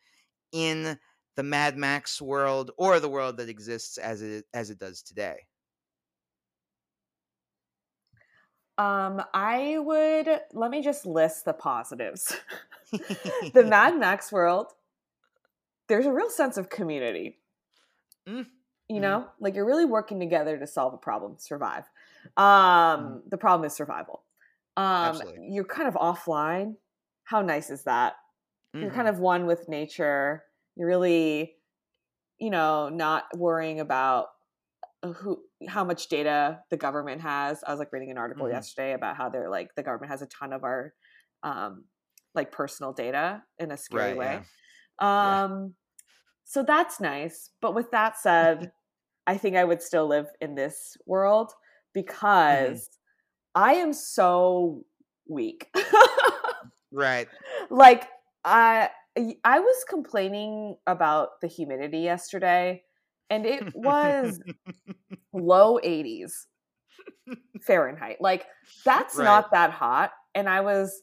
[0.53, 0.99] in
[1.37, 5.48] the Mad Max world or the world that exists as it as it does today?
[8.79, 12.37] Um, I would let me just list the positives.
[13.53, 14.73] the Mad Max world,
[15.89, 17.41] there's a real sense of community.
[18.27, 18.47] Mm,
[18.89, 19.01] You mhm.
[19.01, 21.85] know, like you're really working together to solve a problem, survive.
[22.99, 23.19] Mm.
[23.19, 24.25] Um, the problem is survival.
[24.79, 26.77] Um, you're kind of offline.
[27.25, 28.15] How nice is that?
[28.81, 28.93] You're Mhm.
[28.93, 30.45] kind of one with nature.
[30.77, 31.57] You're really,
[32.39, 34.29] you know, not worrying about
[35.03, 37.63] who how much data the government has.
[37.65, 38.53] I was like reading an article Mhm.
[38.53, 40.93] yesterday about how they're like the government has a ton of our
[41.43, 41.85] um
[42.35, 44.41] like personal data in a scary Right, way.
[45.01, 45.45] yeah.
[45.45, 45.75] Um
[46.45, 47.51] so that's nice.
[47.61, 48.73] But with that said,
[49.27, 51.53] I think I would still live in this world
[51.93, 52.89] because
[53.55, 54.85] I am so
[55.29, 55.71] weak.
[56.91, 57.29] Right.
[57.71, 58.09] like
[58.45, 58.91] I
[59.45, 62.83] I was complaining about the humidity yesterday
[63.31, 64.41] and it was
[65.33, 66.33] low 80s
[67.63, 68.17] Fahrenheit.
[68.21, 68.47] Like
[68.85, 69.25] that's Right.
[69.25, 71.01] not that hot and I was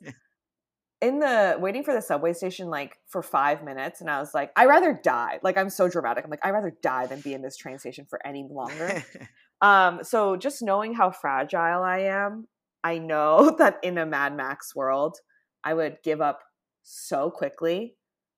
[1.01, 4.51] in the waiting for the subway station like for 5 minutes and I was like
[4.55, 5.39] I rather die.
[5.43, 6.23] Like I'm so dramatic.
[6.23, 9.03] I'm like I rather die than be in this train station for any longer.
[9.61, 12.45] Um, so just knowing how fragile I am,
[12.83, 15.17] I know that in a Mad Max world,
[15.63, 16.41] I would give up
[16.83, 17.95] so quickly,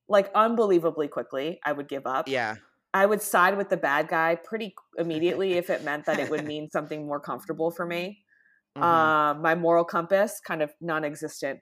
[0.07, 1.59] like unbelievably quickly.
[1.65, 2.27] I would give up.
[2.27, 2.57] yeah.
[2.97, 6.45] I would side with the bad guy pretty immediately if it meant that it would
[6.45, 8.23] mean something more comfortable for me.
[8.77, 8.83] Mhm.
[8.83, 11.59] Um, my moral compass kind of non-existent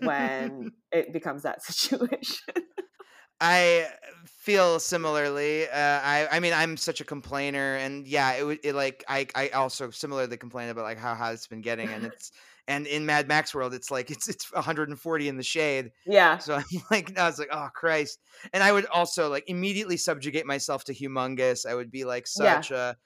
[0.00, 2.54] when it becomes that situation.
[3.40, 3.88] I
[4.26, 5.68] feel similarly.
[5.68, 9.26] Uh, I I mean I'm such a complainer, and yeah, it would it like I
[9.34, 12.32] I also similarly complain about like how hot it's been getting, and it's
[12.68, 16.54] and in Mad Max world it's like it's it's 140 in the shade, yeah, so
[16.56, 18.20] I'm like I was like oh Christ,
[18.52, 21.66] and I would also like immediately subjugate myself to Humungus.
[21.66, 22.60] I would be like Yeah.
[22.60, 22.96] such a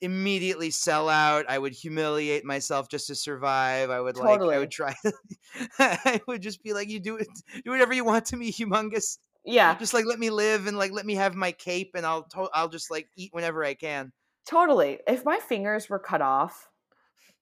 [0.00, 1.44] immediately sell out.
[1.48, 3.90] I would humiliate myself just to survive.
[3.90, 4.94] I would like I would try.
[5.78, 7.28] I would just be like you do it
[7.64, 10.92] do whatever you want to me, Humungus yeah, just like let me live and like
[10.92, 14.12] let me have my cape and I'll to- I'll just like eat whenever I can.
[14.46, 15.00] Totally.
[15.06, 16.69] If my fingers were cut off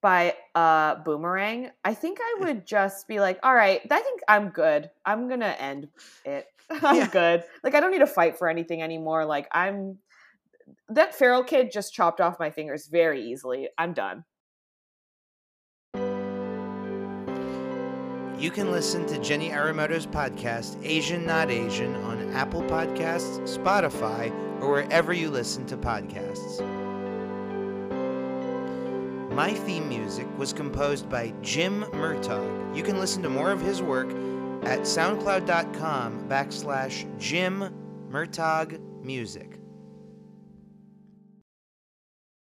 [0.01, 4.49] by a boomerang, I think I would just be like, all right, I think I'm
[4.49, 4.89] good.
[5.05, 5.89] I'm going to end
[6.25, 6.45] it.
[6.69, 7.07] I'm Yeah.
[7.07, 7.43] good.
[7.63, 9.25] Like, I don't need to fight for anything anymore.
[9.25, 9.97] Like, I'm.
[10.89, 13.69] That feral kid just chopped off my fingers very easily.
[13.77, 14.23] I'm done.
[18.39, 24.31] You can listen to Jenny Arimoto's podcast, Asian Not Asian, on Apple Podcasts, Spotify,
[24.61, 26.61] or wherever you listen to podcasts.
[29.31, 32.75] My theme music was composed by Jim Murtaugh.
[32.75, 34.09] You can listen to more of his work
[34.63, 37.73] at soundcloud.com backslash Jim
[38.09, 39.58] Murtaugh Music.